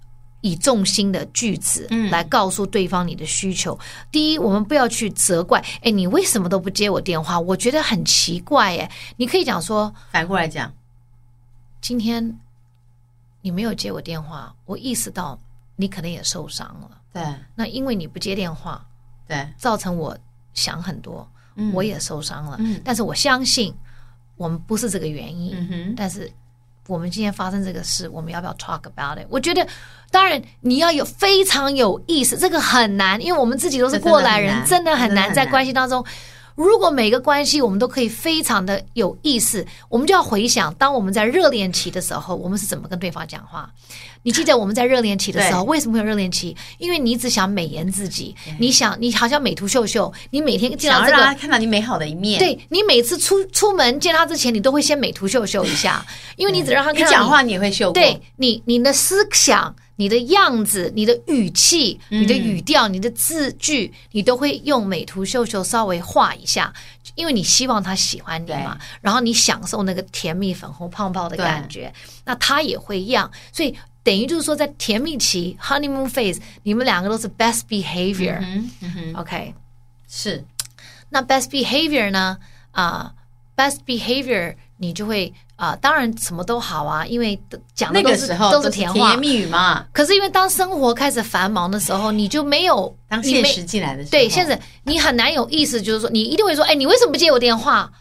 [0.43, 3.73] 以重心的句子来告诉对方你的需求。
[3.75, 3.79] 嗯、
[4.11, 7.39] 第一，我们不要去责怪，哎，你为什么都不接我电话？
[7.39, 10.71] 我觉得很奇怪，哎，你可以讲说，反过来讲，
[11.79, 12.37] 今天
[13.41, 15.39] 你没有接我电话，我意识到
[15.77, 16.91] 你可能也受伤了。
[17.13, 17.23] 对，
[17.55, 18.85] 那因为你不接电话，
[19.25, 20.17] 对，造成我
[20.53, 21.25] 想很多，
[21.55, 22.57] 嗯、我也受伤了。
[22.59, 23.73] 嗯，但是我相信
[24.35, 25.55] 我们不是这个原因。
[25.55, 26.29] 嗯哼，但是。
[26.87, 29.25] 我们今天发生这个事，我们要不要 talk about it？
[29.29, 29.65] 我觉得，
[30.11, 36.03] 当然你要有非常有意思，这个很难，因为我们自己都是过来人，真的很难在关系当中。
[36.55, 43.69] 如果每个关系我们都可以非常的有意思，我们就要回想，当我们在热恋期的时候，我们是怎么跟对方讲话。
[44.25, 46.55] 你记得我们在热恋期的时候，为什么会有热恋期？
[46.77, 52.39] 因为你只想美颜自己，你想你好像美图秀秀，你每天见到这个，让他看到你美好的一面。
[52.39, 56.05] 对，你每次出出门见他之前，你都会先美图秀秀一下，
[56.37, 57.13] 因为你只让他看到你。
[57.13, 57.91] 讲话你也会秀。
[57.91, 66.73] 对你，你的思想、你的样子、你的语气、你的语调、你的字句，你都会用美图秀秀稍微画一下，
[67.15, 71.93] 因为你希望他喜欢你嘛，然后你享受那个甜蜜粉红泡泡的感觉，
[72.25, 73.75] 那他也会一样，所以。
[74.05, 78.37] 等于就是说，在甜蜜期 （honeymoon phase），你们两个都是 best behavior。
[78.41, 79.55] 嗯嗯、OK，
[80.09, 80.43] 是。
[81.07, 82.37] 那 best behavior 呢？
[82.71, 83.13] 啊、
[83.55, 87.39] uh,，best behavior，你就会啊啊，当然什么都好啊，因为
[87.73, 89.85] 讲的那个时候都是甜言蜜语嘛。
[89.93, 97.91] 可是因为当生活开始繁忙的时候，你就没有当现实进来的时候，对，现实你很难有意思，就是说你一定会说，哎，你为什么不接我电话？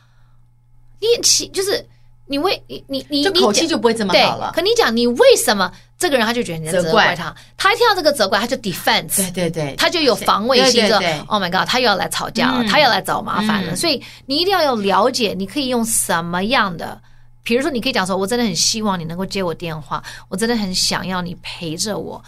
[1.00, 1.86] 你其就是。
[2.28, 4.52] 你为你你你口气就不会这么好了。
[4.54, 10.96] 可你讲你为什么这个人他就觉得你在责怪他，他一听到这个责怪他就 defense，对对对，他就有防卫性，说
[11.26, 13.76] Oh my God，他又要来吵架了，他要来找麻烦了。
[13.76, 16.98] 所以你一定要有了解，你可以用什么样的，
[17.42, 22.22] 比如说你可以讲说，我真的很希望你能够接我电话，我真的很想要你陪着我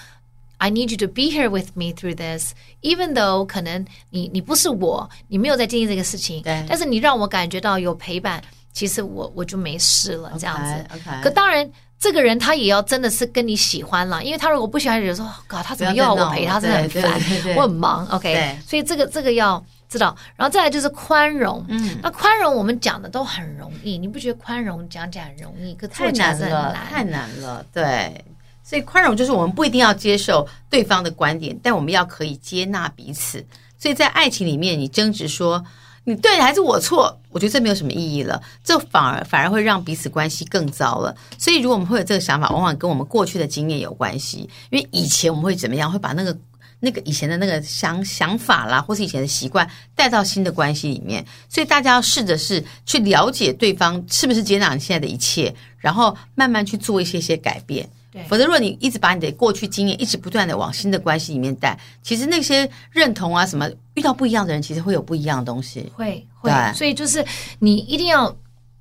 [0.58, 8.42] ，I need you to be here with me through this，even though 可能你你不是我，你没有在经历这个事情，对，但是你让我感觉到有陪伴。
[8.72, 10.96] 其实我我就没事了，这样子。
[10.96, 11.22] Okay, okay.
[11.22, 16.58] 可当然，这个人他也要真的是跟你喜欢了，因为他如果不喜欢，就说，God，他怎么又要我陪他？
[16.58, 18.04] 真的很烦，我很忙。
[18.08, 20.16] OK，所以这个这个要知道。
[20.36, 21.64] 然后再来就是宽容。
[21.68, 25.74] 嗯，那宽容我们讲的都很容易，你不觉得宽容讲起来很容易？
[25.74, 27.64] 可做起来很难，太难了。
[27.72, 28.24] 对，
[28.62, 33.44] 所以宽容就是我们不一定要接受对方的观点，但我们要可以接纳彼此。
[33.78, 35.64] 所以在爱情里面，你争执说。
[36.06, 37.18] 你对还是我错？
[37.30, 41.16] 我觉得这没有什么意义了，这反而反而会让彼此关系更糟了。
[41.38, 44.40] 所以，如果我们会有这个想法，往往跟我们过去的经验有关系。
[44.68, 45.90] 因为以前我们会怎么样？
[45.90, 46.36] 会把那个
[46.84, 51.24] 那个以前的那个想想法啦，或是以前的习惯带到新的关系里面。
[51.48, 57.88] 所以，大家要试着是去了解对方是不是接纳你现在的一切，然后慢慢去做一些些改变。
[58.28, 65.90] 否则，如果你一直把你的过去经验一直不断的往新的关系里面带，其实那些认同啊什么，遇到不一样的人，其实会有不一样的东西。
[65.96, 67.26] 会会，所以就是
[67.58, 68.26] 你一定要，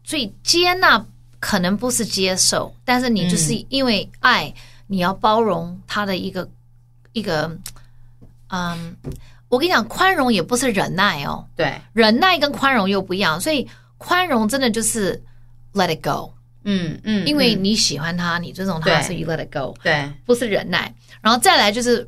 [0.03, 1.03] 所以接纳
[1.39, 4.53] 可能不是接受，但是你就是因为爱，嗯、
[4.85, 6.47] 你要包容他的一个
[7.13, 7.51] 一个，
[8.55, 8.95] 嗯，
[9.49, 11.43] 我跟你讲，宽容也不是忍耐哦。
[11.55, 15.19] 对，忍耐跟宽容又不一样，所以宽容真的就是
[15.73, 16.31] let it go。
[16.63, 19.75] 嗯嗯，因为你喜欢他，嗯、你尊重他，所以 let it go。
[19.81, 20.93] 对，不是忍耐。
[21.19, 22.07] 然后再来就是，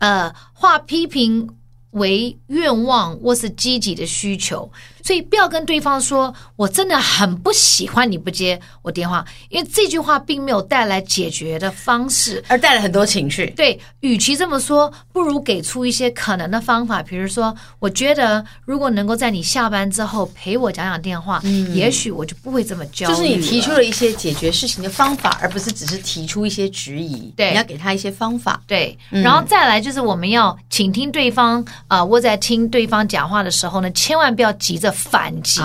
[0.00, 1.48] 呃，化批评
[1.92, 4.68] 为愿望或是积极的需求。
[5.02, 13.46] 所以不要跟对方说，我真的很不喜欢你不接我电话，因为这句话并没有带来解决的方式，而带来很多情绪。
[13.56, 23.14] 对，与其这么说，不如给出一些可能的方法，比如说，我觉得如果能够在你下班之后陪我讲讲电话，嗯，也许我就不会这么焦虑。
[23.14, 27.32] 就是你提出了一些解决事情的方法，而不是只是提出一些质疑。
[27.36, 28.60] 对，你要给他一些方法。
[28.66, 34.88] 对，然后再来就是我们要倾听对方啊，我、呃、在听对方讲话的时候呢，千万不要急着。
[34.98, 35.60] 反击.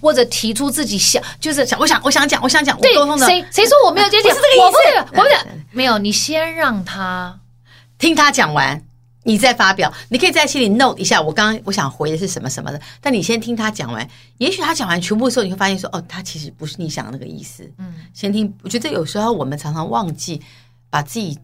[0.00, 2.92] 或者提出自己想，就是想，我想，我想讲，我想讲，对，
[3.26, 4.20] 谁谁说我没有接？
[4.22, 7.38] 不是这个意思，我不是，我不是，没有，你先让他
[7.98, 8.82] 听他讲完，
[9.24, 9.92] 你再发表。
[10.08, 14.08] 你可以在心里 note 一下，我刚刚我想回的是什么什么的，但你先听他讲完。
[14.38, 17.70] 也许他讲完全部的时候，你会发现说，哦，他其实不是你想的那个意思。
[17.78, 18.52] 嗯，先听。
[18.62, 20.40] 我觉得有时候我们常常忘记
[20.88, 21.38] 把自己。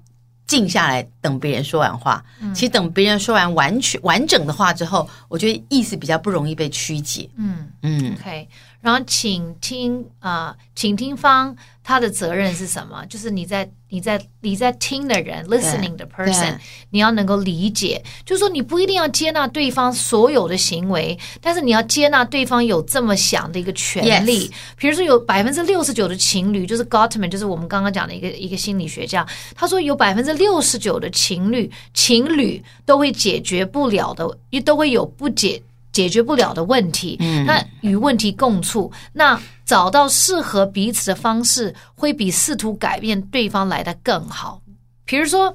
[0.47, 2.25] 静下来，等别人说完话。
[2.55, 7.29] 其实等别人说完完全完整的话之后，我觉得意思比较不容易被曲解。
[7.37, 8.49] 嗯嗯，OK。
[8.81, 13.05] 然后请听啊，呃，倾听方他的责任是什么？
[13.07, 13.69] 就是你在。
[13.89, 16.59] 你在你在听的人，listening 的 person，
[16.91, 24.51] 你要能够理解，就是说你不一定要接纳对方所有的行为，但是你要接纳对方有这么想的一个权利。
[24.77, 35.63] 比如说有百分之六十九的情侣，就是 Gottman，就是我们刚刚讲的一个一个心理学家，他说有百分之六十九的情侣情侣都会解决不了的，也都会有不解。
[35.97, 44.61] 解决不了的问题，嗯那与问题共处，那找到适合彼此的方式，会比试图改变对方来的更好。
[45.07, 45.51] 比如说，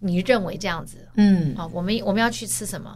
[0.00, 2.90] 你认为这样子，嗯，啊，我们我们要去吃什么？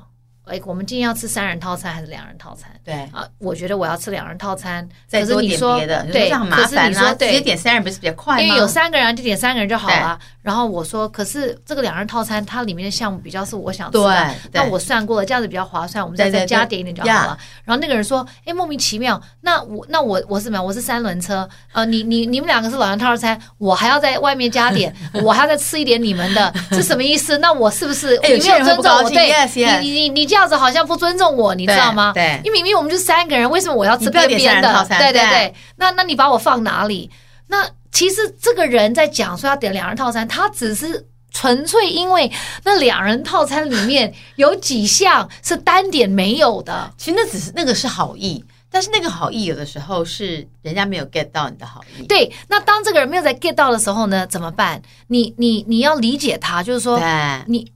[0.45, 2.71] 哎，我们今天要吃三人套餐还是两人套餐？
[2.85, 4.89] 对啊，我觉得我要吃两人套餐。
[5.09, 7.15] 再多点别的，对，这样很麻烦啊。
[7.15, 8.43] 直接点三人不是比较快吗？
[8.43, 10.17] 因为有三个人就点三个人就好了。
[10.47, 17.37] 然后我说，可是这个两人套餐它里面的项目比较是我想吃的，那我算过了，这样子比较划算，我们再再加点一点就好了。
[17.65, 20.63] 然后那个人说，哎，莫名其妙，那我那我我是什么？
[20.63, 27.39] 我是三轮车，呃，你你你们两个是老人套餐，我还要在外面加点， 我还要再吃一点你们的，是什么意思？
[27.39, 29.11] 那我是不是你没有尊重我？
[29.11, 32.13] 对，你你你这样子好像不尊重我，你知道吗？
[32.15, 34.87] 对，因为明明我们就三个人，为什么我要吃边边的？
[35.01, 37.11] 对对对，那那你把我放哪里？
[37.49, 42.31] 那其实这个人在讲说要点两人套餐，他只是纯粹因为
[42.65, 46.93] 那两人套餐里面有几项是单点没有的。
[46.97, 52.07] 其实那只是那个是好意，但是那个好意有的时候是人家没有 get 到你的好意。
[52.07, 54.81] 对，那当这个人没有在 get 到的时候呢，怎么办？
[55.09, 56.99] 你你你要理解他，就是说，
[57.47, 57.71] 你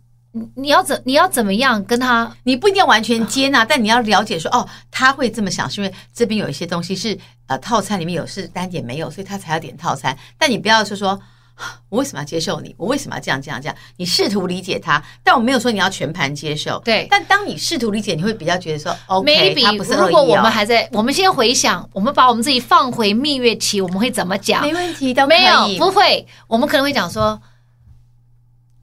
[0.55, 2.35] 你要怎你要怎么样跟他？
[2.45, 10.17] 你不一定要完全接纳， 但你要了解说，哦，他会这么想，是因为这边有一些东西是呃套餐里面有，是单点没有，所以他才要点套餐。
[10.39, 11.21] 但你不要说说。
[11.91, 12.75] 我为什么要接受你？
[12.79, 13.77] 我为什么要这样这样这样？
[13.99, 16.81] 你试图理解他，但我没有说你要全盘接受。
[16.83, 20.07] 对，但当你试图理解，你会比较觉得说，OK，他不是恶意哦。
[20.07, 24.63] 如果我们还在，我们先回想，我们把我们自己放回蜜月期，我们会怎么讲？
[24.63, 26.27] 没问题，都没有，不会。
[26.49, 27.39] 我们可能会讲说，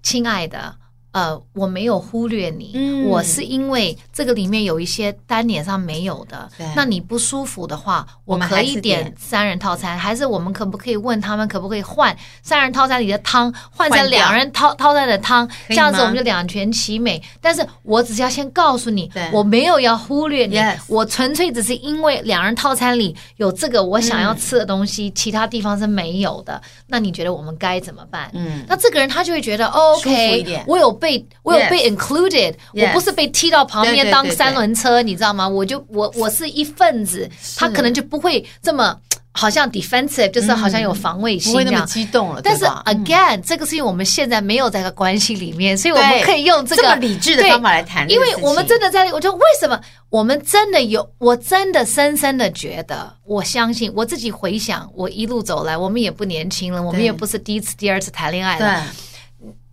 [0.04, 0.76] 亲爱的。
[1.18, 17.20] 呃，我没有忽略你，嗯，我是因为这个里面有一些单点上没有的，那你不舒服的话，我可以点三人套餐，还是我们可不可以问他们可不可以换三人套餐里的汤换成两人套套餐的汤，这样子我们就两全其美。
[17.42, 26.62] 但是我只是要先告诉你，我没有要忽略你，我纯粹只是因为两人套餐里有这个我想要吃的东西，其他地方是没有的。
[26.86, 28.30] 那你觉得我们该怎么办？
[28.36, 31.07] 嗯，那这个人他就会觉得 OK，我有被。
[31.08, 35.48] 被我有被 included，我不是被踢到旁边当三轮车，你知道吗？
[35.48, 38.94] 我就我我是一份子，他可能就不会这么
[39.32, 42.42] 好像 defensive，就是好像有防卫心，不会那么激动了。
[42.44, 48.10] 但是 again，这个是因为我们现在没有在个关系里面，所以我们可以用这个理智的方法来谈。
[48.10, 49.80] 因为我们真的在，我就为什么
[50.10, 58.84] 我们真的有，我真的深深的觉得，我相信我自己回想，我一路走来，我们也不年轻了，我们也不是第一次、第二次谈恋爱了。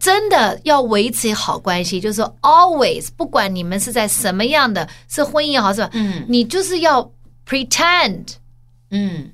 [0.04, 5.88] 真的要维持好关系，就是说 always，不管你们是在什么样的，是婚姻也好，是吧？
[5.94, 7.10] 嗯，你就是要
[7.48, 8.26] pretend，
[8.90, 9.30] 嗯，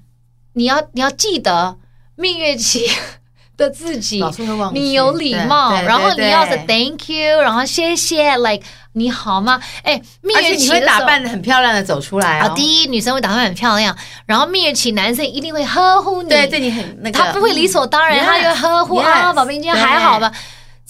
[0.53, 1.77] 你要你要记得
[2.15, 2.87] 蜜月期
[3.57, 4.23] 的自己，
[4.73, 9.61] 你有礼貌，然后你要是 thank you，然后谢谢，like 你好吗？
[9.83, 12.49] 哎，蜜月期你会打扮的很漂亮的走出来啊。
[12.51, 20.31] 第一，女生会打扮很漂亮，然后蜜月期男生一定会呵护你，对，对你很那个，他不会理所当然，他就呵护啊，宝贝，你今天还好吧？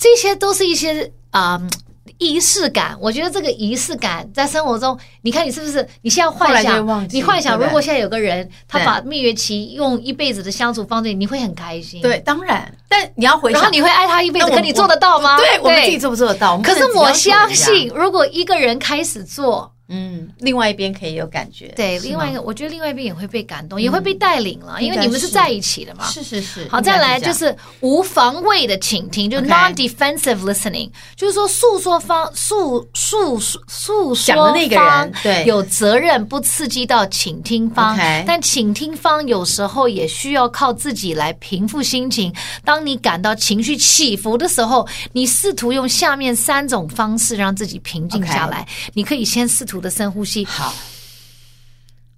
[0.01, 1.71] 这些都是一些啊、呃、
[2.17, 5.87] 仪式感，我觉得这个仪式感在生活中，你看你是不是？
[6.01, 12.01] 你现在幻想，你幻想，如果现在有个人，他把蜜月期用一辈子的相处方式，你会很开心。
[12.01, 15.37] 对，当然，但你要回想，然后你会爱他一辈子，可你做得到吗？
[15.37, 16.57] 对，我们自己做不做得到？
[16.63, 19.71] 可是我相信，如果一个人开始做。
[19.93, 26.07] 嗯，另外一边可以有感觉，对，另外一个，我觉得另外一边也会被感动，也会被带领了，因为你们是在一起的嘛。
[26.07, 26.69] 是是是。
[26.69, 42.33] 好，再来就是无防卫的倾听，就 non-defensive listening，就是说诉说方诉诉诉说的那个人对有责任不刺激到倾听方，但倾听方有时候也需要靠自己来平复心情。
[42.65, 48.65] 当你感到情绪起伏的时候，你试图用下面三种方式让自己平静下来。
[48.95, 49.80] 你可以先试图。
[49.81, 50.73] 的深呼吸，好，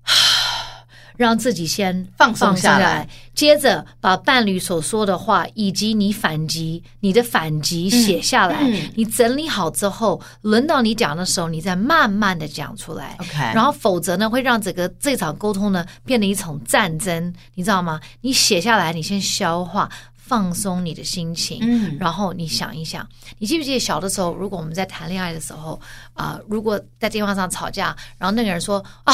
[1.17, 8.57] 让自己先放松下来，接着把伴侣所说的话以及你反击、你的反击写下来。
[8.63, 13.17] 嗯嗯、你整理好之后，轮到你讲的时候，你再慢慢的讲出来。
[13.21, 18.01] OK，然后否则呢，会让整个这场沟通呢变得一场战争，你知道吗？
[18.23, 19.89] 你写下来，你先消化。
[20.33, 23.07] 放松你的心情，嗯，然后你想一想，
[23.37, 25.79] 你记不记得小的时候，如果我们在谈恋爱的时候，
[26.15, 29.13] 啊、呃，如果在电话上吵架，然后那个人说啊，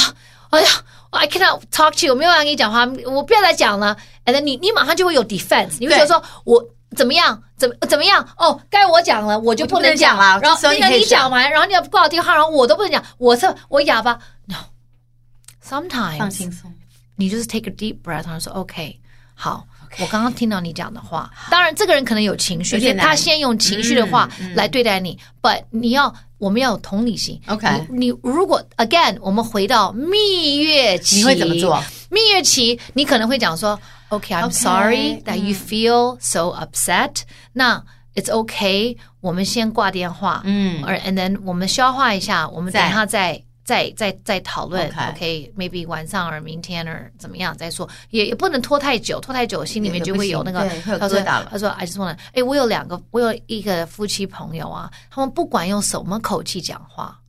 [0.51, 0.69] 哎呀
[1.11, 3.97] ，I cannot talk to you，我没有要跟你讲话，我不要再讲了
[4.27, 6.65] ，And，你你马上就会有 defense，你会觉得说我
[6.95, 8.25] 怎么样，怎么怎么样？
[8.37, 10.39] 哦，该我讲了，我就不能讲了。
[10.39, 14.17] 然后那个你讲完，然后你要挂我电话，然后我都不能讲，我是我哑巴。
[14.45, 16.73] No，sometimes 放轻松，
[17.17, 19.01] 你就是 take a deep breath，然后说 OK，
[19.35, 19.67] 好。
[19.99, 25.19] 我刚刚听到你讲的话，当然这个人可能有情绪，所以他先用情绪的话来对待你。
[25.41, 27.41] But 你要，我们要有同理心。
[27.47, 31.83] OK，你如果 again，我们回到蜜月期，你会怎么做？
[32.11, 33.79] 蜜月期你可能会讲说
[34.09, 37.23] ，OK，I'm sorry that you feel so upset。
[37.53, 37.83] 那
[38.15, 43.43] It's OK，我们先挂电话，嗯，而 and then 我们消化一下，我们等下再。
[43.69, 50.67] 再再再讨论，OK，maybe、okay, 晚上或明天或怎么样再说，也也不能拖太久，拖太久心里面就会有那个。
[50.99, 57.21] 他说他说 I just wanna，哎，我有两个，我有一个夫妻朋友啊，他们不管用什么口气讲话，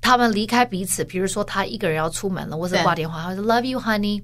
[0.00, 4.20] 他们离开彼此，比如说他一个人要出门了，或者挂电话，他说 Love you, honey。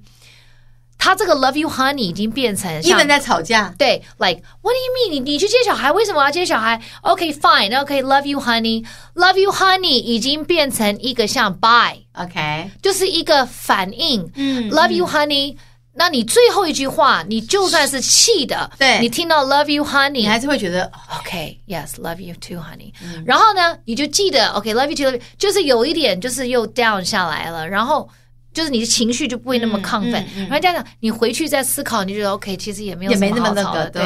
[0.99, 5.09] 他这个 love you honey 已经变成一本在吵架，对，like what do you mean？
[5.11, 14.29] 你你去接小孩，为什么要接小孩？OK fine，OK love you honey，love you honey 已经变成一个像 bye，OK，就是一个反应。
[14.35, 15.55] 嗯，love you honey，
[15.93, 22.91] 那你最后一句话，你就算是气的，对，你听到 love you honey，你还是会觉得 OK yes love you too honey。
[23.25, 28.09] 然后呢，你就记得 OK love you too，就是有一点就是又 down 下来了，然后。
[28.51, 30.43] 就是你的情绪就不会那么亢奋，嗯嗯。
[30.45, 33.85] 嗯、然后这样你回去再思考，你觉得 OK，其实也没有也没那么那个。
[33.89, 34.01] 对。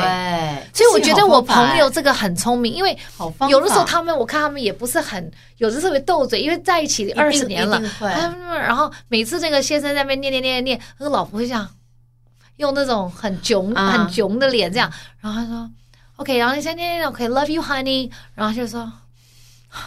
[0.74, 2.98] 所以我觉得我朋友这个很聪明，因为
[3.50, 7.82] 有的时候他们我看他们也不是很，有的特别斗嘴，因为在一起二十年了，
[8.52, 11.68] 然后每次这个先生在那边念念念念，那个老婆会这样
[12.58, 14.92] 用那种很囧、啊、很囧的脸这样，
[15.22, 15.70] 然后他说
[16.18, 18.92] OK，然后你先念念 OK，Love you honey，然后就说。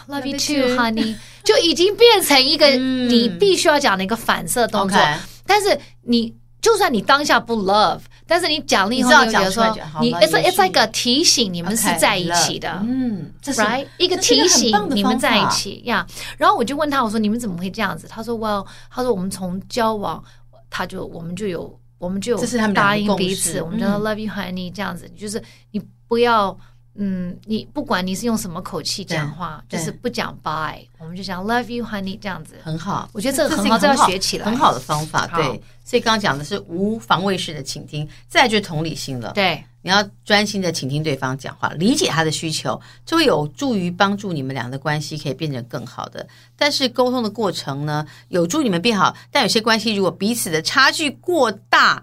[0.07, 4.97] Love you too, honey， 就已经变成一个你必须要讲的一个反射动作。
[5.45, 16.05] 但是你就算你当下不 love，但是你讲了以后，你觉得说你 it's it's like a 提醒你们是在一起的，嗯，right 一个提醒你们在一起呀。
[16.37, 18.07] 然后我就问他，我说你们怎么会这样子？
[18.09, 20.21] 他说 Well，他说我们从交往，
[20.69, 26.57] 他就我们就有我们就有答应彼此，我们叫 love you honey 这样子，就是你不要。
[26.97, 33.09] 嗯，你不管你是用什么口气讲话，就是不讲 bye，我们就讲 love you honey 这样子很好。
[33.13, 35.27] 我觉得这个很好，这要学起来，很好的方法。
[35.27, 35.45] 对，
[35.85, 39.31] 所以刚刚讲的是无防卫式的倾听，再就是同理心了。
[39.33, 46.27] 对，你要专心的倾听对方讲话，理解他的需求，就会有助于帮助你们俩的关系可以变成更好的。
[46.57, 52.01] 但是沟通的过程呢，有助你们变好，但有些关系如果彼此的差距过大，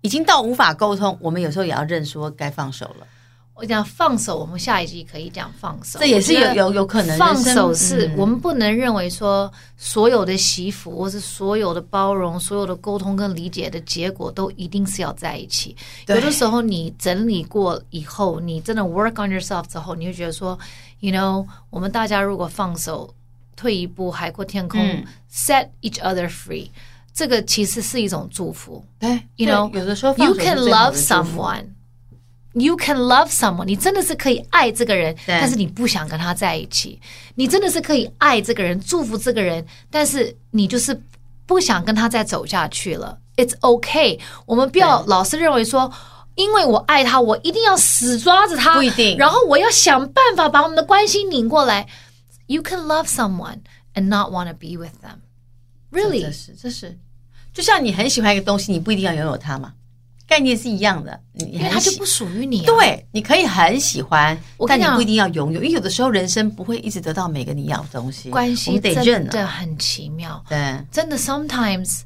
[0.00, 3.06] 已经到无法沟通，我们有时候也要认说该放手了。
[3.54, 5.98] 我讲放手，我们下一集可以讲放手。
[5.98, 15.76] 这也是有有有可能放手是我们不能认为说所有的媳妇或是所有的包容、所有的沟通跟理解的结果都一定是要在一起。
[16.06, 20.58] 有的时候你整理过以后，你真的 work on yourself 之后，你会觉得说
[21.00, 23.14] ，you know，我们大家如果放手，
[23.54, 26.68] 退一步海阔天空，嗯，set each other free，
[27.12, 28.82] 这个其实是一种祝福。
[28.98, 31.66] 对，you know，有的时候 you can love someone。
[32.54, 37.00] You can love someone，你真的是可以爱这个人，但是你不想跟他在一起。
[37.34, 41.00] 你真的是可以爱这个人，祝福这个人，但是你就是
[41.46, 43.18] 不想跟他再走下去了。
[43.36, 45.90] It's okay，我们不要老是认为说，
[46.34, 49.16] 因为我爱他，我一定要死抓着他，不一定。
[49.16, 51.88] 然后我要想办法把我们的关系拧过来。
[52.48, 53.60] You can love someone
[53.94, 55.20] and not want to be with them.
[55.90, 56.98] Really，这是这是，
[57.54, 59.72] 就像你很喜欢一个东西，你不一定要拥有它嘛。
[60.32, 62.62] 概念是一样的，因为它就不属于你。
[62.64, 68.30] 对，你可以很喜欢，但你不一定要拥有，因为有的时候人生不会一直得到每个你要的东西。
[68.30, 72.00] 关系真的很奇妙，对，真的 sometimes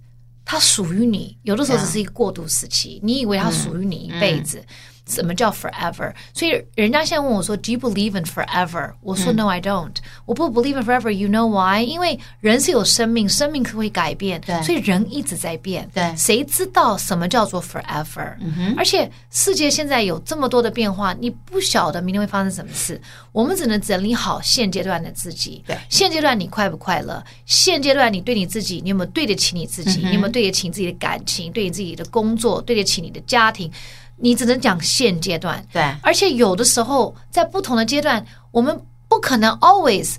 [0.45, 4.61] 它属于你，有的时候只是一个过渡时期，你以为它属于你一辈子。
[5.07, 6.13] 什么叫 forever？
[6.35, 9.95] 所以人家现在问我说：“Do you believe in forever？” 我说：“No, I don't。”
[10.27, 11.11] 我不 believe in forever。
[11.11, 11.85] You know why？
[11.85, 15.89] 因为人是有生命，生命是会改变，对，所以人一直在变。
[15.95, 18.35] 对，谁知道什么叫做 forever？
[18.41, 18.75] 嗯。
[18.77, 23.01] 而且世界现在有这么多的变化，你不晓得明天会发生什么事。
[23.31, 25.63] 我们只能整理好现阶段的自己。
[25.67, 27.23] 对，现阶段你快不快乐？
[27.45, 30.01] 现阶段你对你自己，你有没有对得起你自己？
[30.01, 31.53] 你有没有对得起自己的感情？
[31.53, 32.61] 对你自己的工作？
[32.63, 33.71] 对得起你的家庭？
[34.17, 40.15] 你只能讲现阶段，对，而且有的时候在不同的阶段，我们不可能 always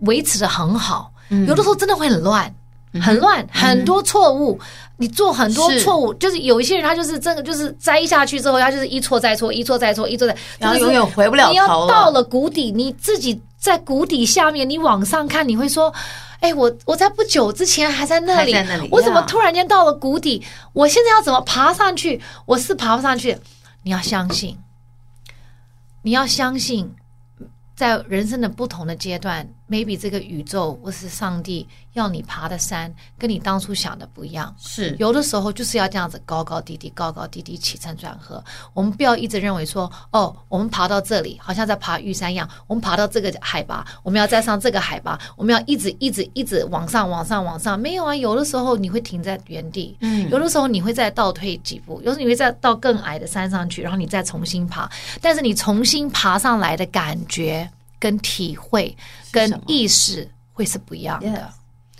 [0.00, 2.54] 维持的很好，嗯、有的时候真的会很乱，
[3.00, 4.66] 很乱，嗯、很多错误，嗯、
[4.98, 11.48] 你做很多错误，就是有一些人他就是真的就是栽下去之后，他就是一错再错，一错再错，一错再，然后永远回不了。
[11.50, 15.92] 你要到了谷底，你自己在谷底下面，你往上看，你会说。
[16.40, 20.44] 哎，我我在不久之前还在那里，那里我怎么突然间到了谷底？
[20.72, 22.20] 我现在要怎么爬上去？
[22.46, 23.38] 我是爬不上去。
[23.84, 24.58] 你要相信，
[26.02, 26.92] 你要相信。
[27.74, 34.54] 在人生的不同的阶段，maybe 这个宇宙或是上帝要你爬的山，跟你当初想的不一样。
[34.58, 38.42] 是有的时候就是要这样子高高低低，高高低低，起承转合。
[38.74, 42.48] 我们不要一直认为说，哦，我们爬到这里，好像在爬玉山一样。
[42.66, 47.78] 我们爬到这个海拔，我们要再上这个海拔，我们要一直一直一直往上，往上，往上。
[47.78, 54.90] 没有啊，有的时候你会停在原地，嗯，有的时候你会再倒退几步，有时候你会再到更矮的山上去，然后你再重新爬。
[55.20, 57.68] 但是你重新爬上来的感觉。
[58.02, 58.92] 跟体会、
[59.30, 61.48] 跟意识会是不一样的，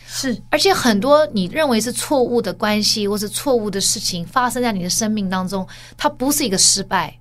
[0.04, 5.64] 是，而且很多你认为是错误的关系或是错误的事情发生在你的生命当中，
[5.96, 7.16] 它不是一个失败，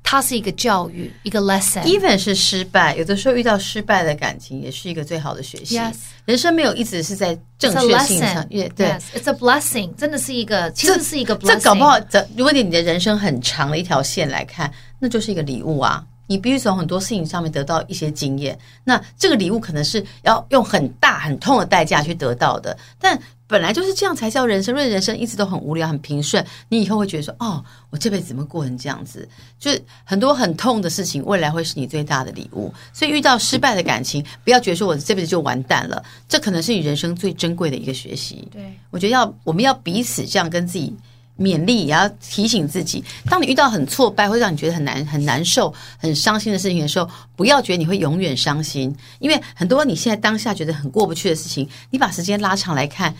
[0.00, 1.82] 它是一个教育，一个 lesson。
[1.82, 5.76] Even 是失败，有的时候遇到失败的感情也是一个最好的学习。
[5.76, 11.48] Yes，人生没有一直是在正确性上，对，It's a blessing，真的是一个，其实是一个 blessing。
[11.48, 16.06] 这搞不好，这如果你你的人生很长的一条线来看，那就是一个礼物啊。
[16.30, 18.56] 你必须从很多事情上面得到一些经验。
[18.84, 24.72] 那这个礼物可能是要用很大很痛的代价去得到的，但本来就是这样才叫人生。
[24.72, 29.28] 因为人生一直都很无聊、很平顺，你以后会觉得说：“哦，我这辈子怎么过成这样子？”
[29.58, 32.72] 就是很多很痛的事情，未来会是你最大的礼物。
[32.92, 38.46] 所以遇到失败的感情，不要觉得说我这辈子就完蛋了，这可能是你人生最珍贵的一个学习。
[38.52, 40.94] 对，我觉得要我们要彼此这样跟自己。
[41.40, 53.14] 勉励也要提醒自己，当你遇到很挫败或者让你觉得很难、很难受、很伤心的事情的时候，不要觉得你会永远伤心，因为很多你现在当下觉得很过不去的事情，你把时间拉长来看。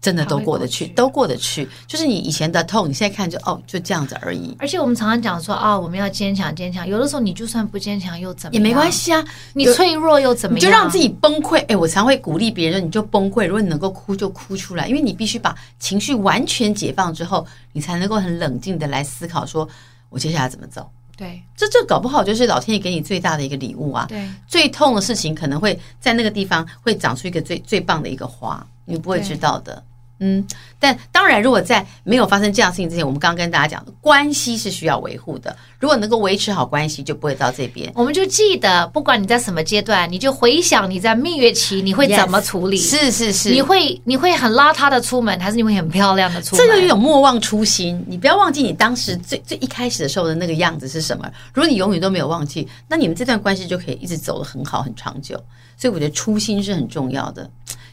[0.00, 1.68] 真的都过得去，都过得去。
[1.86, 4.54] 就是你以前的痛，你现在看就哦，就这样子而已。
[4.58, 6.86] 而且我们常常讲说啊、哦，我们要坚强，坚强。
[6.86, 8.62] 有的时候你就算不坚强又怎么样？
[8.62, 9.24] 也没关系啊，
[9.54, 10.62] 你脆弱又怎么样？
[10.62, 11.64] 就让自己崩溃。
[11.66, 13.46] 哎，我常会鼓励别人说，你就崩溃。
[13.46, 19.68] 如果你能够哭，就哭出来，因为你必须把情绪完全解放之后，你才能够很冷静的来思考，说
[20.10, 20.88] 我接下来怎么走。
[21.16, 24.06] 对，这这搞不好就是老天爷给你最大的一个礼物啊。
[24.08, 29.82] 对，最痛的事情可能会在那个地方会长出一个最最棒的一个花，你不会知道的。
[30.20, 30.44] 嗯，
[30.80, 35.56] 但当然，如果在没有发生这样事情之前，我们刚刚跟大家讲，关系是需要维护的。
[35.78, 37.92] 如果能够维持好关系，就不会到这边。
[37.94, 42.80] 我们就记得，不管你在什么阶段，你就回想你在蜜月期你会怎么处理。
[42.80, 46.66] Yes, 是是是，你会你会很邋遢的出门，还是你会很漂亮的出门？
[46.66, 51.30] 这个有莫忘初心，你不要忘记你当时最最一开始的时候的那个样子是什么。
[51.54, 55.40] 如果你永远都没有忘记，那你们这段关系就可以一直走得很好很长久。
[55.76, 57.48] 所以我觉得初心是很重要的。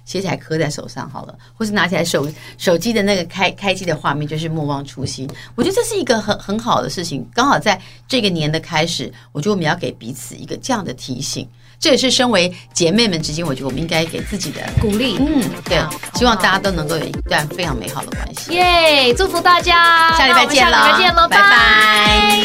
[0.05, 2.27] 写起来刻在手上好了，或是拿起来手
[2.57, 5.29] 手机的那个开开机的画面，就是莫忘初心。
[5.55, 11.47] 我觉得这是一个很很好的事情，刚好在这个年的开始，我觉得我们要给彼此一个这样的提醒。
[11.77, 15.17] 这也是身为姐妹们之间，我觉得我们应该给自己的鼓励。
[15.19, 15.77] 嗯，对，
[16.13, 18.53] 希望大家都能够有一段非常美好的关系。
[18.53, 22.37] 耶，祝福大家，下礼拜见了，下礼拜拜拜。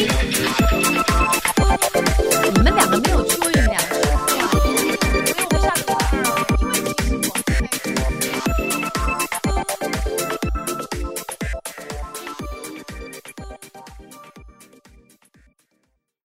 [2.53, 3.60] 你们两个没有去。